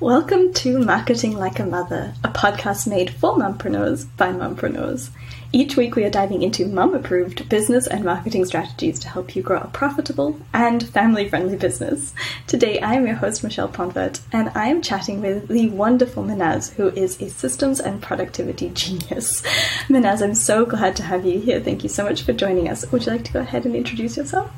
Welcome 0.00 0.52
to 0.52 0.78
Marketing 0.78 1.38
Like 1.38 1.58
a 1.58 1.64
Mother, 1.64 2.12
a 2.22 2.28
podcast 2.28 2.86
made 2.86 3.08
for 3.08 3.34
mompreneurs 3.34 4.06
by 4.18 4.30
mompreneurs. 4.30 5.08
Each 5.52 5.74
week 5.74 5.96
we 5.96 6.04
are 6.04 6.10
diving 6.10 6.42
into 6.42 6.66
mom 6.66 6.94
approved 6.94 7.48
business 7.48 7.86
and 7.86 8.04
marketing 8.04 8.44
strategies 8.44 8.98
to 8.98 9.08
help 9.08 9.34
you 9.34 9.42
grow 9.42 9.58
a 9.58 9.68
profitable 9.68 10.38
and 10.52 10.86
family 10.86 11.26
friendly 11.26 11.56
business. 11.56 12.12
Today 12.46 12.78
I 12.80 12.92
am 12.92 13.06
your 13.06 13.16
host, 13.16 13.42
Michelle 13.42 13.70
Pontvert, 13.70 14.20
and 14.34 14.50
I 14.54 14.66
am 14.66 14.82
chatting 14.82 15.22
with 15.22 15.48
the 15.48 15.70
wonderful 15.70 16.24
Mahnaz, 16.24 16.74
who 16.74 16.88
is 16.90 17.18
a 17.22 17.30
systems 17.30 17.80
and 17.80 18.02
productivity 18.02 18.68
genius. 18.74 19.40
Mahnaz, 19.88 20.20
I'm 20.20 20.34
so 20.34 20.66
glad 20.66 20.94
to 20.96 21.04
have 21.04 21.24
you 21.24 21.40
here. 21.40 21.58
Thank 21.58 21.82
you 21.82 21.88
so 21.88 22.04
much 22.04 22.20
for 22.20 22.34
joining 22.34 22.68
us. 22.68 22.84
Would 22.92 23.06
you 23.06 23.12
like 23.12 23.24
to 23.24 23.32
go 23.32 23.40
ahead 23.40 23.64
and 23.64 23.74
introduce 23.74 24.18
yourself? 24.18 24.52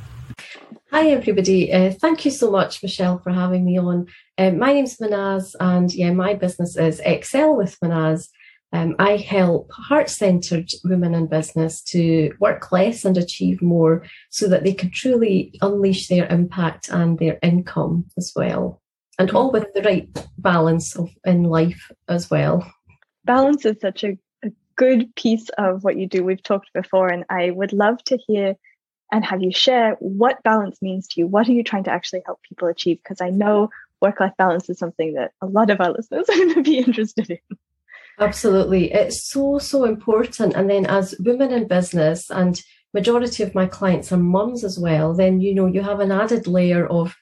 Hi, 0.90 1.08
everybody. 1.08 1.70
Uh, 1.70 1.92
thank 1.92 2.24
you 2.24 2.30
so 2.30 2.50
much, 2.50 2.82
Michelle, 2.82 3.18
for 3.18 3.30
having 3.30 3.66
me 3.66 3.78
on. 3.78 4.06
Um, 4.38 4.58
my 4.58 4.72
name's 4.72 4.96
Mahnaz, 4.96 5.54
and 5.60 5.92
yeah, 5.92 6.12
my 6.12 6.32
business 6.32 6.78
is 6.78 6.98
Xcel 7.02 7.58
with 7.58 7.78
Mahnaz. 7.80 8.28
Um, 8.72 8.96
I 8.98 9.16
help 9.16 9.70
heart 9.70 10.08
centered 10.08 10.70
women 10.84 11.14
in 11.14 11.26
business 11.26 11.82
to 11.92 12.32
work 12.40 12.72
less 12.72 13.04
and 13.04 13.18
achieve 13.18 13.60
more 13.60 14.06
so 14.30 14.48
that 14.48 14.64
they 14.64 14.72
can 14.72 14.90
truly 14.90 15.52
unleash 15.60 16.08
their 16.08 16.26
impact 16.28 16.88
and 16.88 17.18
their 17.18 17.38
income 17.42 18.06
as 18.16 18.32
well. 18.34 18.80
And 19.18 19.30
all 19.32 19.52
with 19.52 19.66
the 19.74 19.82
right 19.82 20.08
balance 20.38 20.96
of 20.96 21.10
in 21.26 21.42
life 21.42 21.92
as 22.08 22.30
well. 22.30 22.66
Balance 23.26 23.66
is 23.66 23.76
such 23.82 24.04
a, 24.04 24.16
a 24.42 24.48
good 24.76 25.14
piece 25.16 25.50
of 25.58 25.84
what 25.84 25.98
you 25.98 26.06
do. 26.06 26.24
We've 26.24 26.42
talked 26.42 26.72
before, 26.72 27.08
and 27.08 27.24
I 27.28 27.50
would 27.50 27.74
love 27.74 28.02
to 28.04 28.18
hear 28.26 28.56
and 29.12 29.24
have 29.24 29.42
you 29.42 29.52
share 29.52 29.96
what 30.00 30.42
balance 30.42 30.80
means 30.82 31.08
to 31.08 31.20
you. 31.20 31.26
What 31.26 31.48
are 31.48 31.52
you 31.52 31.62
trying 31.62 31.84
to 31.84 31.90
actually 31.90 32.22
help 32.26 32.40
people 32.42 32.68
achieve? 32.68 32.98
Because 33.02 33.20
I 33.20 33.30
know 33.30 33.70
work 34.00 34.20
life 34.20 34.34
balance 34.36 34.68
is 34.68 34.78
something 34.78 35.14
that 35.14 35.32
a 35.40 35.46
lot 35.46 35.70
of 35.70 35.80
our 35.80 35.92
listeners 35.92 36.28
are 36.28 36.36
going 36.36 36.54
to 36.54 36.62
be 36.62 36.78
interested 36.78 37.30
in. 37.30 37.38
Absolutely. 38.20 38.92
It's 38.92 39.24
so, 39.24 39.58
so 39.58 39.84
important. 39.84 40.54
And 40.54 40.68
then 40.68 40.86
as 40.86 41.14
women 41.20 41.52
in 41.52 41.68
business, 41.68 42.30
and 42.30 42.60
majority 42.92 43.42
of 43.42 43.54
my 43.54 43.66
clients 43.66 44.12
are 44.12 44.18
mums 44.18 44.64
as 44.64 44.78
well, 44.78 45.14
then, 45.14 45.40
you 45.40 45.54
know, 45.54 45.66
you 45.66 45.82
have 45.82 46.00
an 46.00 46.12
added 46.12 46.46
layer 46.46 46.86
of 46.86 47.16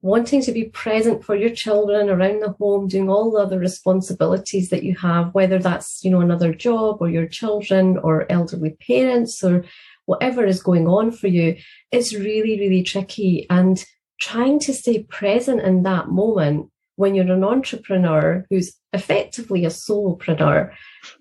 wanting 0.00 0.40
to 0.42 0.52
be 0.52 0.64
present 0.64 1.24
for 1.24 1.34
your 1.34 1.50
children 1.50 2.08
around 2.08 2.40
the 2.40 2.52
home, 2.52 2.86
doing 2.86 3.10
all 3.10 3.32
the 3.32 3.40
other 3.40 3.58
responsibilities 3.58 4.70
that 4.70 4.84
you 4.84 4.96
have, 4.96 5.34
whether 5.34 5.58
that's, 5.58 6.04
you 6.04 6.10
know, 6.10 6.20
another 6.20 6.54
job 6.54 6.98
or 7.00 7.10
your 7.10 7.26
children 7.26 7.98
or 7.98 8.30
elderly 8.30 8.70
parents 8.70 9.42
or 9.42 9.64
whatever 10.08 10.44
is 10.46 10.62
going 10.62 10.88
on 10.88 11.12
for 11.12 11.28
you, 11.28 11.54
it's 11.92 12.14
really, 12.14 12.58
really 12.58 12.82
tricky. 12.82 13.46
And 13.50 13.84
trying 14.18 14.58
to 14.60 14.72
stay 14.72 15.02
present 15.04 15.60
in 15.60 15.82
that 15.82 16.08
moment 16.08 16.70
when 16.96 17.14
you're 17.14 17.30
an 17.30 17.44
entrepreneur 17.44 18.44
who's 18.50 18.74
effectively 18.92 19.64
a 19.64 19.68
solopreneur 19.68 20.72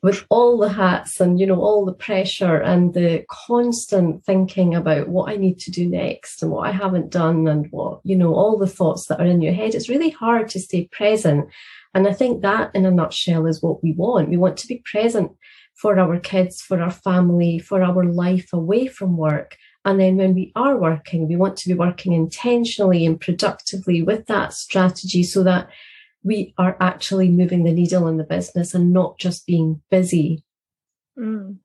with 0.01 0.25
all 0.29 0.57
the 0.57 0.69
hats 0.69 1.19
and 1.19 1.37
you 1.39 1.45
know 1.45 1.61
all 1.61 1.85
the 1.85 1.93
pressure 1.93 2.55
and 2.61 2.93
the 2.93 3.23
constant 3.29 4.23
thinking 4.23 4.73
about 4.73 5.09
what 5.09 5.29
I 5.29 5.35
need 5.35 5.59
to 5.59 5.71
do 5.71 5.87
next 5.87 6.41
and 6.41 6.49
what 6.49 6.67
I 6.67 6.71
haven't 6.71 7.11
done 7.11 7.47
and 7.47 7.67
what 7.71 7.99
you 8.03 8.15
know 8.15 8.33
all 8.33 8.57
the 8.57 8.73
thoughts 8.77 9.07
that 9.07 9.19
are 9.19 9.25
in 9.25 9.41
your 9.41 9.53
head 9.53 9.75
it's 9.75 9.89
really 9.89 10.09
hard 10.09 10.49
to 10.49 10.59
stay 10.59 10.87
present 10.87 11.49
and 11.93 12.07
I 12.07 12.13
think 12.13 12.41
that 12.41 12.71
in 12.73 12.85
a 12.85 12.91
nutshell 12.91 13.45
is 13.45 13.61
what 13.61 13.83
we 13.83 13.91
want 13.91 14.29
we 14.29 14.37
want 14.37 14.57
to 14.57 14.67
be 14.67 14.81
present 14.91 15.33
for 15.77 15.99
our 15.99 16.19
kids, 16.19 16.61
for 16.61 16.81
our 16.81 16.91
family, 16.91 17.59
for 17.59 17.83
our 17.83 18.03
life 18.03 18.49
away 18.51 18.87
from 18.87 19.15
work. 19.15 19.55
And 19.85 19.99
then 19.99 20.17
when 20.17 20.33
we 20.33 20.51
are 20.55 20.75
working, 20.75 21.27
we 21.27 21.35
want 21.35 21.55
to 21.57 21.69
be 21.69 21.75
working 21.75 22.13
intentionally 22.13 23.05
and 23.05 23.21
productively 23.21 24.01
with 24.01 24.25
that 24.25 24.53
strategy 24.53 25.23
so 25.23 25.43
that 25.43 25.69
we 26.23 26.53
are 26.57 26.75
actually 26.81 27.29
moving 27.29 27.63
the 27.63 27.71
needle 27.71 28.07
in 28.07 28.17
the 28.17 28.23
business 28.23 28.73
and 28.73 28.91
not 28.91 29.17
just 29.19 29.45
being 29.45 29.81
busy. 29.89 30.43
Mm. 31.17 31.57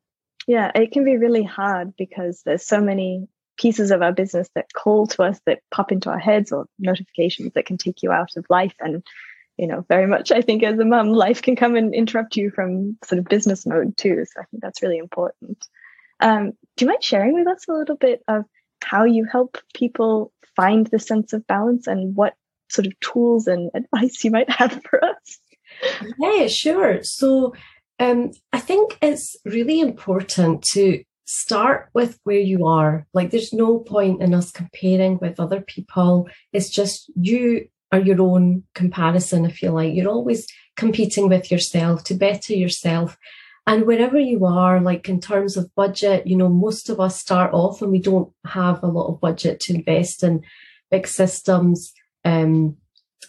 Yeah, 0.47 0.71
it 0.75 0.93
can 0.93 1.05
be 1.05 1.17
really 1.17 1.43
hard 1.43 1.95
because 1.97 2.43
there's 2.45 2.67
so 2.67 2.81
many 2.81 3.27
pieces 3.59 3.91
of 3.91 4.03
our 4.03 4.13
business 4.13 4.49
that 4.55 4.73
call 4.75 5.07
to 5.07 5.23
us 5.23 5.41
that 5.47 5.61
pop 5.71 5.91
into 5.91 6.11
our 6.11 6.19
heads 6.19 6.53
or 6.53 6.67
notifications 6.79 7.53
that 7.55 7.67
can 7.67 7.77
take 7.79 8.03
you 8.03 8.13
out 8.13 8.37
of 8.37 8.45
life 8.51 8.75
and 8.81 9.03
you 9.57 9.67
know, 9.67 9.85
very 9.89 10.07
much 10.07 10.33
I 10.33 10.41
think 10.41 10.63
as 10.63 10.79
a 10.79 10.85
mum, 10.85 11.11
life 11.11 11.43
can 11.43 11.57
come 11.57 11.77
and 11.77 11.95
interrupt 11.95 12.37
you 12.37 12.51
from 12.51 12.97
sort 13.05 13.19
of 13.19 13.27
business 13.27 13.67
mode 13.67 13.97
too. 13.97 14.25
So 14.25 14.41
I 14.41 14.45
think 14.51 14.63
that's 14.63 14.83
really 14.83 14.99
important. 14.99 15.67
Um, 16.21 16.53
do 16.77 16.85
you 16.85 16.89
mind 16.89 17.03
sharing 17.03 17.35
with 17.35 17.47
us 17.47 17.67
a 17.69 17.73
little 17.73 17.97
bit 17.97 18.23
of 18.29 18.45
how 18.83 19.05
you 19.05 19.25
help 19.25 19.59
people 19.75 20.33
find 20.57 20.87
the 20.87 20.99
sense 20.99 21.33
of 21.33 21.47
balance 21.47 21.87
and 21.87 22.15
what 22.15 22.35
sort 22.69 22.87
of 22.87 22.99
tools 23.01 23.47
and 23.47 23.71
advice 23.75 24.23
you 24.25 24.31
might 24.31 24.51
have 24.51 24.81
for 24.89 25.05
us? 25.05 25.39
Yeah, 26.19 26.47
sure. 26.47 27.03
So 27.03 27.55
um, 27.99 28.33
I 28.53 28.61
think 28.61 28.99
it's 29.03 29.37
really 29.45 29.81
important 29.81 30.63
to 30.73 31.03
start 31.25 31.89
with 31.95 32.19
where 32.25 32.39
you 32.39 32.67
are. 32.67 33.07
Like, 33.15 33.31
there's 33.31 33.53
no 33.53 33.79
point 33.79 34.23
in 34.23 34.35
us 34.35 34.51
comparing 34.51 35.19
with 35.19 35.41
other 35.41 35.61
people. 35.61 36.29
It's 36.53 36.69
just 36.69 37.11
you 37.15 37.69
are 37.93 38.01
your 38.01 38.21
own 38.21 38.65
comparison, 38.75 39.45
if 39.45 39.63
you 39.63 39.71
like. 39.71 39.95
You're 39.95 40.11
always 40.11 40.47
competing 40.77 41.29
with 41.29 41.51
yourself 41.51 42.03
to 42.05 42.15
better 42.15 42.55
yourself. 42.55 43.19
And 43.67 43.87
wherever 43.87 44.19
you 44.19 44.45
are, 44.45 44.81
like 44.81 45.09
in 45.09 45.21
terms 45.21 45.57
of 45.57 45.73
budget, 45.77 46.27
you 46.27 46.37
know, 46.37 46.49
most 46.49 46.89
of 46.89 46.99
us 46.99 47.21
start 47.21 47.53
off 47.53 47.81
and 47.81 47.93
we 47.93 48.01
don't 48.01 48.33
have 48.47 48.83
a 48.83 48.89
lot 48.89 49.09
of 49.09 49.21
budget 49.21 49.61
to 49.61 49.75
invest 49.75 50.25
in 50.25 50.43
big 50.91 51.07
systems, 51.07 51.93
um, 52.25 52.77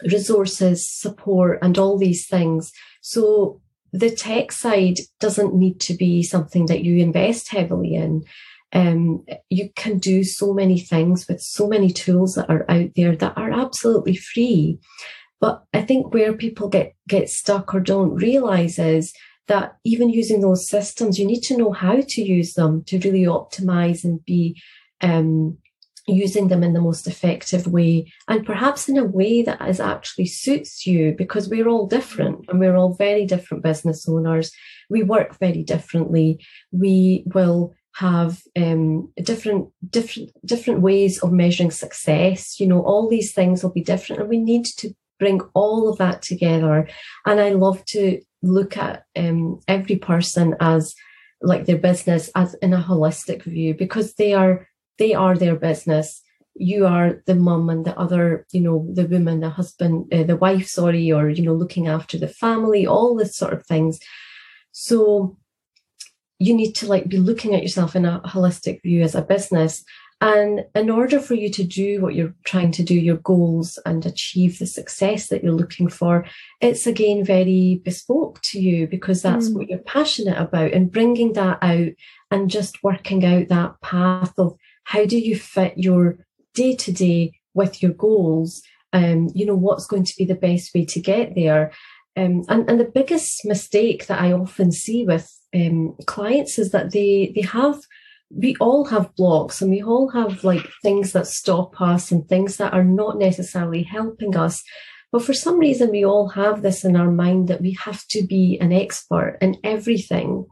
resources, 0.04 0.90
support, 0.90 1.60
and 1.62 1.78
all 1.78 1.98
these 1.98 2.28
things. 2.28 2.72
So 3.02 3.62
the 3.92 4.10
tech 4.10 4.52
side 4.52 5.00
doesn't 5.20 5.54
need 5.54 5.80
to 5.82 5.94
be 5.94 6.24
something 6.24 6.66
that 6.66 6.84
you 6.84 6.98
invest 6.98 7.52
heavily 7.52 7.94
in. 7.94 8.24
Um, 8.74 9.26
you 9.50 9.70
can 9.76 10.00
do 10.00 10.24
so 10.24 10.54
many 10.54 10.80
things 10.80 11.28
with 11.28 11.42
so 11.42 11.68
many 11.68 11.92
tools 11.92 12.36
that 12.36 12.50
are 12.50 12.66
out 12.70 12.90
there 12.96 13.16
that 13.16 13.38
are 13.38 13.52
absolutely 13.52 14.16
free. 14.16 14.80
But 15.40 15.64
I 15.74 15.82
think 15.82 16.14
where 16.14 16.34
people 16.34 16.70
get, 16.70 16.96
get 17.08 17.30
stuck 17.30 17.76
or 17.76 17.80
don't 17.80 18.16
realize 18.16 18.80
is 18.80 19.14
that 19.48 19.76
even 19.84 20.10
using 20.10 20.42
those 20.42 20.68
systems, 20.68 21.20
you 21.20 21.28
need 21.28 21.42
to 21.42 21.58
know 21.58 21.72
how 21.72 22.02
to 22.02 22.22
use 22.22 22.54
them 22.54 22.84
to 22.86 23.00
really 23.00 23.24
optimize 23.24 24.04
and 24.04 24.24
be 24.26 24.60
um, 25.02 25.58
using 26.08 26.48
them 26.48 26.64
in 26.64 26.74
the 26.74 26.82
most 26.82 27.08
effective 27.08 27.68
way 27.68 28.12
and 28.28 28.46
perhaps 28.46 28.90
in 28.90 28.98
a 28.98 29.04
way 29.04 29.42
that 29.42 29.62
is 29.68 29.80
actually 29.80 30.26
suits 30.26 30.86
you 30.86 31.14
because 31.18 31.48
we're 31.48 31.68
all 31.68 31.88
different 31.88 32.46
and 32.50 32.60
we're 32.60 32.76
all 32.76 32.94
very 32.94 33.26
different 33.26 33.64
business 33.64 34.08
owners. 34.08 34.52
We 34.90 35.04
work 35.04 35.40
very 35.40 35.64
differently. 35.64 36.46
We 36.72 37.24
will 37.34 37.74
have 37.94 38.42
um, 38.56 39.12
different 39.22 39.70
different 39.90 40.32
different 40.46 40.82
ways 40.82 41.22
of 41.22 41.32
measuring 41.32 41.72
success. 41.72 42.60
You 42.60 42.68
know 42.68 42.82
all 42.82 43.08
these 43.08 43.34
things 43.34 43.64
will 43.64 43.72
be 43.72 43.84
different 43.84 44.22
and 44.22 44.30
we 44.30 44.40
need 44.40 44.66
to 44.78 44.94
bring 45.20 45.42
all 45.54 45.90
of 45.90 45.98
that 46.00 46.22
together. 46.22 46.88
And 47.26 47.40
i 47.40 47.50
love 47.50 47.86
to 47.86 48.20
look 48.42 48.76
at 48.78 49.06
um, 49.16 49.62
every 49.68 49.96
person 49.96 50.56
as 50.60 50.96
like 51.42 51.66
their 51.66 51.78
business 51.78 52.30
as 52.36 52.56
in 52.56 52.74
a 52.74 52.82
holistic 52.82 53.44
view 53.44 53.74
because 53.74 54.16
they 54.16 54.34
are 54.34 54.68
they 54.98 55.14
are 55.14 55.38
their 55.38 55.56
business. 55.56 56.22
You 56.56 56.86
are 56.86 57.24
the 57.26 57.36
mum 57.36 57.70
and 57.70 57.86
the 57.86 57.98
other 57.98 58.46
you 58.52 58.62
know 58.62 58.88
the 58.92 59.06
woman 59.06 59.40
the 59.42 59.50
husband 59.50 60.12
uh, 60.14 60.24
the 60.24 60.38
wife 60.38 60.68
sorry 60.68 61.12
or 61.12 61.30
you 61.30 61.44
know 61.44 61.54
looking 61.54 61.88
after 61.88 62.18
the 62.18 62.28
family 62.28 62.88
all 62.88 63.16
this 63.16 63.36
sort 63.38 63.54
of 63.54 63.66
things. 63.66 64.00
So 64.72 65.38
you 66.44 66.54
need 66.54 66.74
to 66.74 66.88
like 66.88 67.08
be 67.08 67.18
looking 67.18 67.56
at 67.56 67.62
yourself 67.62 67.96
in 67.96 68.06
a 68.06 68.22
holistic 68.26 68.82
view 68.82 69.02
as 69.02 69.16
a 69.16 69.22
business 69.22 69.84
and 70.22 70.66
in 70.74 70.90
order 70.90 71.20
for 71.20 71.34
you 71.34 71.50
to 71.50 71.64
do 71.64 72.00
what 72.02 72.16
you're 72.16 72.34
trying 72.46 72.72
to 72.72 72.84
do 72.84 72.94
your 72.94 73.18
goals 73.18 73.78
and 73.86 74.06
achieve 74.06 74.58
the 74.58 74.66
success 74.66 75.28
that 75.28 75.44
you're 75.44 75.54
looking 75.54 75.88
for 75.88 76.26
it's 76.62 76.86
again 76.88 77.24
very 77.24 77.82
bespoke 77.84 78.42
to 78.42 78.60
you 78.60 78.88
because 78.88 79.22
that's 79.22 79.50
mm. 79.50 79.56
what 79.56 79.70
you're 79.70 79.80
passionate 79.80 80.38
about 80.38 80.72
and 80.72 80.92
bringing 80.92 81.34
that 81.34 81.58
out 81.62 81.90
and 82.32 82.50
just 82.50 82.84
working 82.84 83.26
out 83.26 83.48
that 83.48 83.80
path 83.82 84.34
of 84.38 84.56
how 84.84 85.06
do 85.06 85.18
you 85.18 85.36
fit 85.36 85.78
your 85.78 86.18
day 86.54 86.76
to 86.76 86.92
day 86.92 87.34
with 87.54 87.82
your 87.82 87.94
goals 87.94 88.62
um 88.92 89.30
you 89.34 89.46
know 89.46 89.56
what's 89.56 89.88
going 89.88 90.04
to 90.04 90.16
be 90.18 90.26
the 90.26 90.36
best 90.36 90.74
way 90.74 90.84
to 90.86 91.00
get 91.00 91.36
there 91.36 91.72
um, 92.16 92.44
and, 92.48 92.70
and 92.70 92.80
the 92.80 92.92
biggest 92.94 93.44
mistake 93.44 94.06
that 94.06 94.22
I 94.22 94.34
often 94.34 94.72
see 94.72 95.04
with 95.04 95.36
um, 95.54 95.96
clients 96.06 96.58
is 96.58 96.72
that 96.72 96.92
they 96.92 97.32
they 97.36 97.42
have 97.42 97.80
we 98.36 98.56
all 98.60 98.86
have 98.86 99.16
blocks 99.16 99.62
and 99.62 99.70
we 99.70 99.84
all 99.84 100.10
have 100.10 100.44
like 100.44 100.68
things 100.82 101.12
that 101.14 101.28
stop 101.28 101.80
us 101.80 102.12
and 102.12 102.28
things 102.28 102.58
that 102.58 102.74
are 102.74 102.84
not 102.84 103.18
necessarily 103.18 103.84
helping 103.84 104.36
us. 104.36 104.64
But 105.12 105.24
for 105.24 105.34
some 105.34 105.60
reason, 105.60 105.92
we 105.92 106.04
all 106.04 106.30
have 106.30 106.62
this 106.62 106.84
in 106.84 106.96
our 106.96 107.12
mind 107.12 107.48
that 107.48 107.62
we 107.62 107.74
have 107.74 108.06
to 108.08 108.24
be 108.24 108.58
an 108.60 108.74
expert 108.74 109.38
in 109.42 109.58
everything 109.64 110.48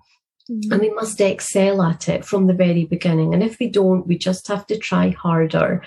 mm-hmm. 0.50 0.72
and 0.72 0.82
we 0.82 0.92
must 0.92 1.20
excel 1.20 1.82
at 1.82 2.08
it 2.08 2.24
from 2.26 2.46
the 2.46 2.54
very 2.54 2.86
beginning. 2.86 3.34
And 3.34 3.42
if 3.42 3.58
we 3.60 3.68
don't, 3.68 4.06
we 4.06 4.18
just 4.18 4.48
have 4.48 4.68
to 4.68 4.78
try 4.78 5.10
harder. 5.10 5.84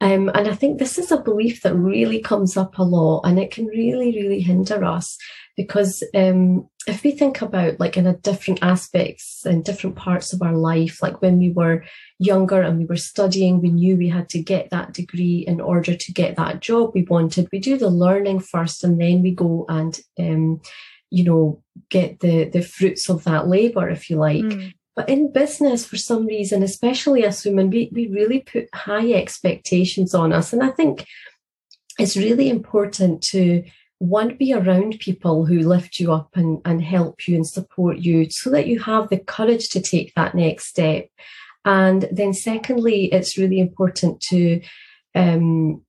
Um, 0.00 0.30
and 0.34 0.46
I 0.46 0.54
think 0.54 0.78
this 0.78 0.98
is 0.98 1.10
a 1.10 1.22
belief 1.22 1.62
that 1.62 1.74
really 1.74 2.20
comes 2.20 2.56
up 2.56 2.78
a 2.78 2.82
lot 2.82 3.22
and 3.24 3.38
it 3.38 3.50
can 3.50 3.66
really, 3.66 4.12
really 4.12 4.40
hinder 4.40 4.84
us 4.84 5.16
because 5.56 6.04
um, 6.14 6.68
if 6.86 7.02
we 7.02 7.12
think 7.12 7.40
about 7.40 7.80
like 7.80 7.96
in 7.96 8.06
a 8.06 8.16
different 8.18 8.62
aspects 8.62 9.46
and 9.46 9.64
different 9.64 9.96
parts 9.96 10.34
of 10.34 10.42
our 10.42 10.54
life, 10.54 11.02
like 11.02 11.22
when 11.22 11.38
we 11.38 11.50
were 11.50 11.82
younger 12.18 12.60
and 12.60 12.78
we 12.78 12.84
were 12.84 12.96
studying, 12.96 13.62
we 13.62 13.70
knew 13.70 13.96
we 13.96 14.08
had 14.08 14.28
to 14.28 14.42
get 14.42 14.68
that 14.70 14.92
degree 14.92 15.44
in 15.46 15.60
order 15.60 15.96
to 15.96 16.12
get 16.12 16.36
that 16.36 16.60
job 16.60 16.90
we 16.94 17.02
wanted. 17.04 17.48
We 17.50 17.58
do 17.58 17.78
the 17.78 17.88
learning 17.88 18.40
first 18.40 18.84
and 18.84 19.00
then 19.00 19.22
we 19.22 19.30
go 19.30 19.64
and, 19.68 19.98
um, 20.18 20.60
you 21.10 21.24
know, 21.24 21.62
get 21.88 22.20
the, 22.20 22.44
the 22.44 22.60
fruits 22.60 23.08
of 23.08 23.24
that 23.24 23.48
labor, 23.48 23.88
if 23.88 24.10
you 24.10 24.16
like. 24.16 24.44
Mm. 24.44 24.74
But 24.96 25.10
in 25.10 25.30
business, 25.30 25.84
for 25.84 25.98
some 25.98 26.26
reason, 26.26 26.62
especially 26.62 27.24
as 27.24 27.44
women, 27.44 27.68
we, 27.68 27.90
we 27.92 28.08
really 28.08 28.40
put 28.40 28.74
high 28.74 29.12
expectations 29.12 30.14
on 30.14 30.32
us. 30.32 30.54
And 30.54 30.62
I 30.62 30.70
think 30.70 31.06
it's 31.98 32.16
really 32.16 32.48
important 32.48 33.22
to 33.24 33.62
one, 33.98 34.36
be 34.36 34.54
around 34.54 34.98
people 34.98 35.44
who 35.44 35.60
lift 35.60 36.00
you 36.00 36.12
up 36.12 36.30
and, 36.34 36.60
and 36.64 36.82
help 36.82 37.28
you 37.28 37.36
and 37.36 37.46
support 37.46 37.98
you 37.98 38.30
so 38.30 38.50
that 38.50 38.66
you 38.66 38.78
have 38.80 39.10
the 39.10 39.18
courage 39.18 39.68
to 39.70 39.80
take 39.80 40.14
that 40.14 40.34
next 40.34 40.66
step. 40.66 41.08
And 41.66 42.08
then, 42.10 42.32
secondly, 42.32 43.06
it's 43.06 43.36
really 43.36 43.60
important 43.60 44.20
to 44.28 44.62
um, 45.14 45.82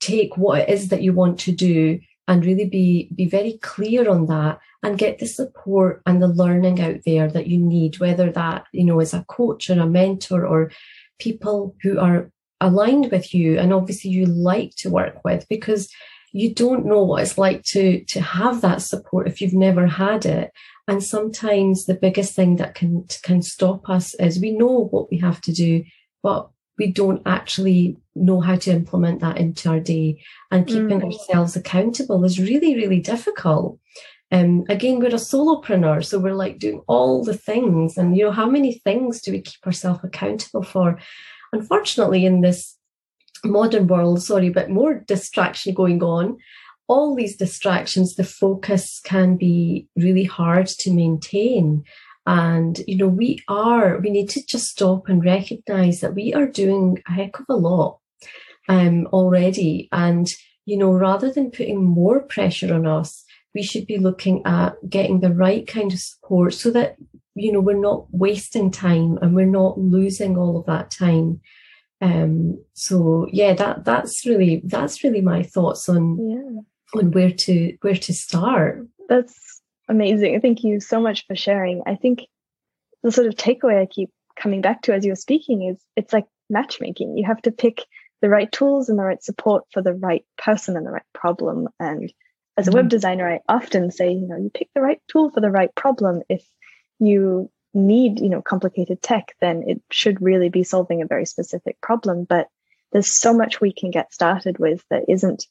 take 0.00 0.36
what 0.36 0.60
it 0.60 0.68
is 0.68 0.88
that 0.88 1.02
you 1.02 1.12
want 1.12 1.38
to 1.40 1.52
do 1.52 2.00
and 2.28 2.44
really 2.44 2.68
be 2.68 3.08
be 3.14 3.26
very 3.28 3.58
clear 3.62 4.08
on 4.08 4.26
that 4.26 4.58
and 4.82 4.98
get 4.98 5.18
the 5.18 5.26
support 5.26 6.02
and 6.06 6.20
the 6.20 6.28
learning 6.28 6.80
out 6.80 6.96
there 7.06 7.28
that 7.28 7.46
you 7.46 7.58
need 7.58 7.98
whether 7.98 8.30
that 8.32 8.64
you 8.72 8.84
know 8.84 9.00
is 9.00 9.14
a 9.14 9.24
coach 9.24 9.70
or 9.70 9.80
a 9.80 9.86
mentor 9.86 10.46
or 10.46 10.70
people 11.18 11.74
who 11.82 11.98
are 11.98 12.30
aligned 12.60 13.10
with 13.10 13.34
you 13.34 13.58
and 13.58 13.72
obviously 13.72 14.10
you 14.10 14.26
like 14.26 14.72
to 14.76 14.90
work 14.90 15.24
with 15.24 15.46
because 15.48 15.88
you 16.32 16.54
don't 16.54 16.86
know 16.86 17.02
what 17.04 17.22
it's 17.22 17.38
like 17.38 17.62
to 17.62 18.04
to 18.06 18.20
have 18.20 18.62
that 18.62 18.82
support 18.82 19.28
if 19.28 19.40
you've 19.40 19.52
never 19.52 19.86
had 19.86 20.24
it. 20.24 20.50
And 20.88 21.02
sometimes 21.02 21.84
the 21.84 21.94
biggest 21.94 22.34
thing 22.34 22.56
that 22.56 22.74
can 22.74 23.06
can 23.22 23.42
stop 23.42 23.88
us 23.88 24.14
is 24.14 24.40
we 24.40 24.50
know 24.52 24.88
what 24.90 25.10
we 25.10 25.18
have 25.18 25.40
to 25.42 25.52
do 25.52 25.84
but 26.22 26.48
we 26.78 26.90
don't 26.90 27.20
actually 27.26 27.96
know 28.14 28.40
how 28.40 28.56
to 28.56 28.70
implement 28.70 29.20
that 29.20 29.36
into 29.36 29.68
our 29.68 29.80
day. 29.80 30.22
And 30.50 30.66
keeping 30.66 31.00
mm. 31.00 31.04
ourselves 31.04 31.54
accountable 31.54 32.24
is 32.24 32.40
really 32.40 32.74
really 32.76 33.00
difficult 33.00 33.78
um, 34.32 34.64
again 34.68 34.98
we're 34.98 35.08
a 35.08 35.14
solopreneur 35.14 36.04
so 36.04 36.18
we're 36.18 36.34
like 36.34 36.58
doing 36.58 36.82
all 36.88 37.22
the 37.22 37.36
things 37.36 37.96
and 37.96 38.16
you 38.16 38.24
know 38.24 38.32
how 38.32 38.48
many 38.48 38.74
things 38.74 39.20
do 39.20 39.30
we 39.30 39.40
keep 39.40 39.64
ourselves 39.66 40.00
accountable 40.02 40.62
for 40.62 40.98
unfortunately 41.52 42.26
in 42.26 42.40
this 42.40 42.76
modern 43.44 43.86
world 43.86 44.22
sorry 44.22 44.48
but 44.48 44.70
more 44.70 44.94
distraction 45.06 45.74
going 45.74 46.02
on 46.02 46.36
all 46.88 47.14
these 47.14 47.36
distractions 47.36 48.16
the 48.16 48.24
focus 48.24 49.00
can 49.04 49.36
be 49.36 49.86
really 49.96 50.24
hard 50.24 50.66
to 50.66 50.92
maintain 50.92 51.84
and, 52.26 52.80
you 52.86 52.96
know, 52.96 53.08
we 53.08 53.42
are, 53.48 53.98
we 53.98 54.10
need 54.10 54.30
to 54.30 54.46
just 54.46 54.68
stop 54.68 55.08
and 55.08 55.24
recognize 55.24 56.00
that 56.00 56.14
we 56.14 56.32
are 56.34 56.46
doing 56.46 57.02
a 57.08 57.12
heck 57.12 57.38
of 57.40 57.46
a 57.48 57.56
lot 57.56 57.98
um, 58.68 59.06
already. 59.06 59.88
And, 59.90 60.28
you 60.64 60.76
know, 60.76 60.92
rather 60.92 61.32
than 61.32 61.50
putting 61.50 61.84
more 61.84 62.20
pressure 62.20 62.72
on 62.72 62.86
us, 62.86 63.24
we 63.54 63.62
should 63.62 63.86
be 63.86 63.98
looking 63.98 64.42
at 64.46 64.74
getting 64.88 65.20
the 65.20 65.32
right 65.32 65.66
kind 65.66 65.92
of 65.92 65.98
support 65.98 66.54
so 66.54 66.70
that, 66.70 66.96
you 67.34 67.52
know, 67.52 67.60
we're 67.60 67.76
not 67.76 68.06
wasting 68.10 68.70
time 68.70 69.18
and 69.20 69.34
we're 69.34 69.46
not 69.46 69.78
losing 69.78 70.36
all 70.36 70.56
of 70.56 70.66
that 70.66 70.90
time. 70.90 71.40
Um, 72.00 72.62
so 72.72 73.26
yeah, 73.30 73.54
that 73.54 73.84
that's 73.84 74.26
really 74.26 74.62
that's 74.64 75.04
really 75.04 75.20
my 75.20 75.42
thoughts 75.42 75.88
on 75.88 76.18
yeah. 76.18 77.00
on 77.00 77.12
where 77.12 77.30
to 77.30 77.76
where 77.82 77.94
to 77.94 78.12
start. 78.12 78.86
That's 79.08 79.52
Amazing. 79.88 80.40
Thank 80.40 80.64
you 80.64 80.80
so 80.80 81.00
much 81.00 81.26
for 81.26 81.36
sharing. 81.36 81.82
I 81.86 81.96
think 81.96 82.26
the 83.02 83.12
sort 83.12 83.26
of 83.26 83.34
takeaway 83.34 83.80
I 83.80 83.86
keep 83.86 84.10
coming 84.40 84.60
back 84.60 84.82
to 84.82 84.94
as 84.94 85.04
you're 85.04 85.16
speaking 85.16 85.68
is 85.68 85.84
it's 85.96 86.12
like 86.12 86.24
matchmaking. 86.48 87.16
You 87.16 87.26
have 87.26 87.42
to 87.42 87.50
pick 87.50 87.84
the 88.20 88.28
right 88.28 88.50
tools 88.50 88.88
and 88.88 88.98
the 88.98 89.02
right 89.02 89.22
support 89.22 89.64
for 89.72 89.82
the 89.82 89.92
right 89.92 90.24
person 90.38 90.76
and 90.76 90.86
the 90.86 90.92
right 90.92 91.02
problem. 91.12 91.68
And 91.80 92.12
as 92.56 92.66
a 92.66 92.70
mm-hmm. 92.70 92.78
web 92.78 92.88
designer, 92.88 93.28
I 93.28 93.40
often 93.48 93.90
say, 93.90 94.12
you 94.12 94.26
know, 94.26 94.36
you 94.36 94.50
pick 94.52 94.68
the 94.74 94.80
right 94.80 95.00
tool 95.08 95.30
for 95.30 95.40
the 95.40 95.50
right 95.50 95.74
problem. 95.74 96.22
If 96.28 96.44
you 96.98 97.50
need, 97.74 98.20
you 98.20 98.28
know, 98.28 98.42
complicated 98.42 99.02
tech, 99.02 99.34
then 99.40 99.62
it 99.66 99.80
should 99.90 100.20
really 100.20 100.48
be 100.48 100.62
solving 100.62 101.02
a 101.02 101.06
very 101.06 101.26
specific 101.26 101.80
problem. 101.80 102.24
But 102.24 102.48
there's 102.92 103.08
so 103.08 103.32
much 103.32 103.60
we 103.60 103.72
can 103.72 103.90
get 103.90 104.12
started 104.12 104.58
with 104.58 104.84
that 104.90 105.04
isn't 105.08 105.46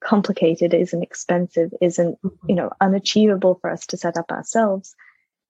complicated, 0.00 0.74
isn't 0.74 1.02
expensive, 1.02 1.72
isn't, 1.80 2.20
mm-hmm. 2.22 2.48
you 2.48 2.54
know, 2.54 2.70
unachievable 2.80 3.58
for 3.60 3.70
us 3.70 3.86
to 3.86 3.96
set 3.96 4.16
up 4.16 4.30
ourselves 4.30 4.94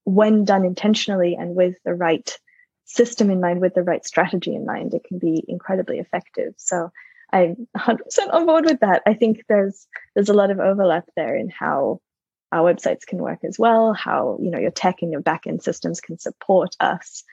when 0.04 0.44
done 0.44 0.64
intentionally 0.64 1.36
and 1.38 1.54
with 1.54 1.76
the 1.84 1.94
right 1.94 2.38
system 2.84 3.30
in 3.30 3.40
mind, 3.40 3.60
with 3.60 3.74
the 3.74 3.82
right 3.82 4.04
strategy 4.04 4.54
in 4.54 4.66
mind, 4.66 4.94
it 4.94 5.04
can 5.04 5.18
be 5.18 5.44
incredibly 5.48 5.98
effective. 5.98 6.54
So 6.56 6.90
I'm 7.32 7.66
100% 7.76 7.98
on 8.32 8.46
board 8.46 8.64
with 8.66 8.80
that. 8.80 9.02
I 9.06 9.14
think 9.14 9.42
there's 9.48 9.86
there's 10.14 10.28
a 10.28 10.34
lot 10.34 10.50
of 10.50 10.60
overlap 10.60 11.04
there 11.16 11.34
in 11.34 11.48
how 11.48 12.00
our 12.52 12.72
websites 12.72 13.06
can 13.06 13.18
work 13.18 13.40
as 13.44 13.58
well, 13.58 13.94
how 13.94 14.38
you 14.40 14.50
know 14.50 14.58
your 14.58 14.70
tech 14.70 15.02
and 15.02 15.10
your 15.10 15.22
backend 15.22 15.62
systems 15.62 16.00
can 16.00 16.18
support 16.18 16.76
us 16.80 17.24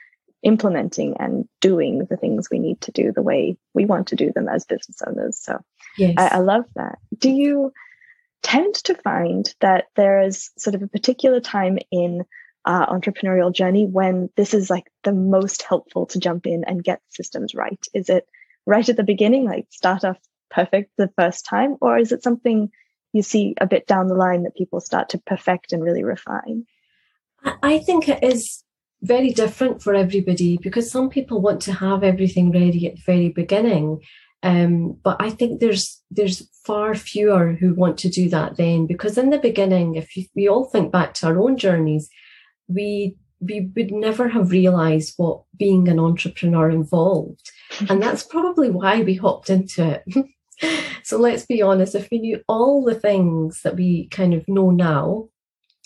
implementing 0.43 1.17
and 1.19 1.47
doing 1.59 2.05
the 2.09 2.17
things 2.17 2.49
we 2.49 2.59
need 2.59 2.79
to 2.81 2.91
do 2.91 3.11
the 3.11 3.21
way 3.21 3.57
we 3.73 3.85
want 3.85 4.07
to 4.07 4.15
do 4.15 4.31
them 4.33 4.47
as 4.47 4.65
business 4.65 5.01
owners. 5.05 5.37
So 5.37 5.59
yes. 5.97 6.15
I, 6.17 6.27
I 6.27 6.37
love 6.37 6.63
that. 6.75 6.97
Do 7.17 7.29
you 7.29 7.73
tend 8.41 8.75
to 8.75 8.95
find 8.95 9.53
that 9.59 9.87
there 9.95 10.21
is 10.21 10.49
sort 10.57 10.75
of 10.75 10.81
a 10.81 10.87
particular 10.87 11.41
time 11.41 11.77
in 11.91 12.23
our 12.65 12.87
entrepreneurial 12.87 13.53
journey 13.53 13.85
when 13.85 14.29
this 14.37 14.53
is 14.53 14.69
like 14.69 14.89
the 15.03 15.13
most 15.13 15.63
helpful 15.63 16.05
to 16.05 16.19
jump 16.19 16.45
in 16.45 16.63
and 16.65 16.83
get 16.83 17.01
systems 17.09 17.53
right? 17.53 17.85
Is 17.93 18.09
it 18.09 18.25
right 18.69 18.87
at 18.87 18.95
the 18.95 19.03
beginning, 19.03 19.45
like 19.45 19.65
start 19.71 20.05
off 20.05 20.17
perfect 20.51 20.91
the 20.95 21.11
first 21.17 21.45
time, 21.45 21.75
or 21.81 21.97
is 21.97 22.11
it 22.11 22.23
something 22.23 22.69
you 23.11 23.23
see 23.23 23.55
a 23.59 23.65
bit 23.65 23.87
down 23.87 24.07
the 24.07 24.13
line 24.13 24.43
that 24.43 24.55
people 24.55 24.79
start 24.79 25.09
to 25.09 25.17
perfect 25.17 25.73
and 25.73 25.83
really 25.83 26.03
refine? 26.03 26.65
I 27.63 27.79
think 27.79 28.07
it 28.07 28.23
is 28.23 28.63
very 29.01 29.31
different 29.31 29.81
for 29.81 29.95
everybody 29.95 30.57
because 30.61 30.91
some 30.91 31.09
people 31.09 31.41
want 31.41 31.61
to 31.63 31.73
have 31.73 32.03
everything 32.03 32.51
ready 32.51 32.85
at 32.87 32.95
the 32.95 33.01
very 33.05 33.29
beginning. 33.29 34.01
Um, 34.43 34.97
but 35.03 35.17
I 35.19 35.31
think 35.31 35.59
there's 35.59 36.01
there's 36.11 36.47
far 36.63 36.93
fewer 36.93 37.53
who 37.53 37.73
want 37.73 37.97
to 37.99 38.09
do 38.09 38.29
that 38.29 38.57
then 38.57 38.85
because 38.85 39.17
in 39.17 39.31
the 39.31 39.39
beginning, 39.39 39.95
if 39.95 40.15
you, 40.15 40.25
we 40.35 40.47
all 40.47 40.65
think 40.65 40.91
back 40.91 41.15
to 41.15 41.27
our 41.27 41.39
own 41.39 41.57
journeys, 41.57 42.07
we 42.67 43.17
we 43.39 43.71
would 43.75 43.91
never 43.91 44.29
have 44.29 44.51
realized 44.51 45.13
what 45.17 45.43
being 45.57 45.87
an 45.87 45.99
entrepreneur 45.99 46.69
involved. 46.69 47.51
and 47.89 48.01
that's 48.01 48.23
probably 48.23 48.69
why 48.69 49.01
we 49.01 49.15
hopped 49.15 49.49
into 49.49 50.01
it. 50.05 50.29
so 51.03 51.17
let's 51.17 51.45
be 51.45 51.61
honest, 51.61 51.95
if 51.95 52.07
we 52.11 52.19
knew 52.19 52.41
all 52.47 52.83
the 52.83 52.99
things 52.99 53.61
that 53.61 53.75
we 53.75 54.07
kind 54.07 54.33
of 54.33 54.47
know 54.47 54.71
now, 54.71 55.29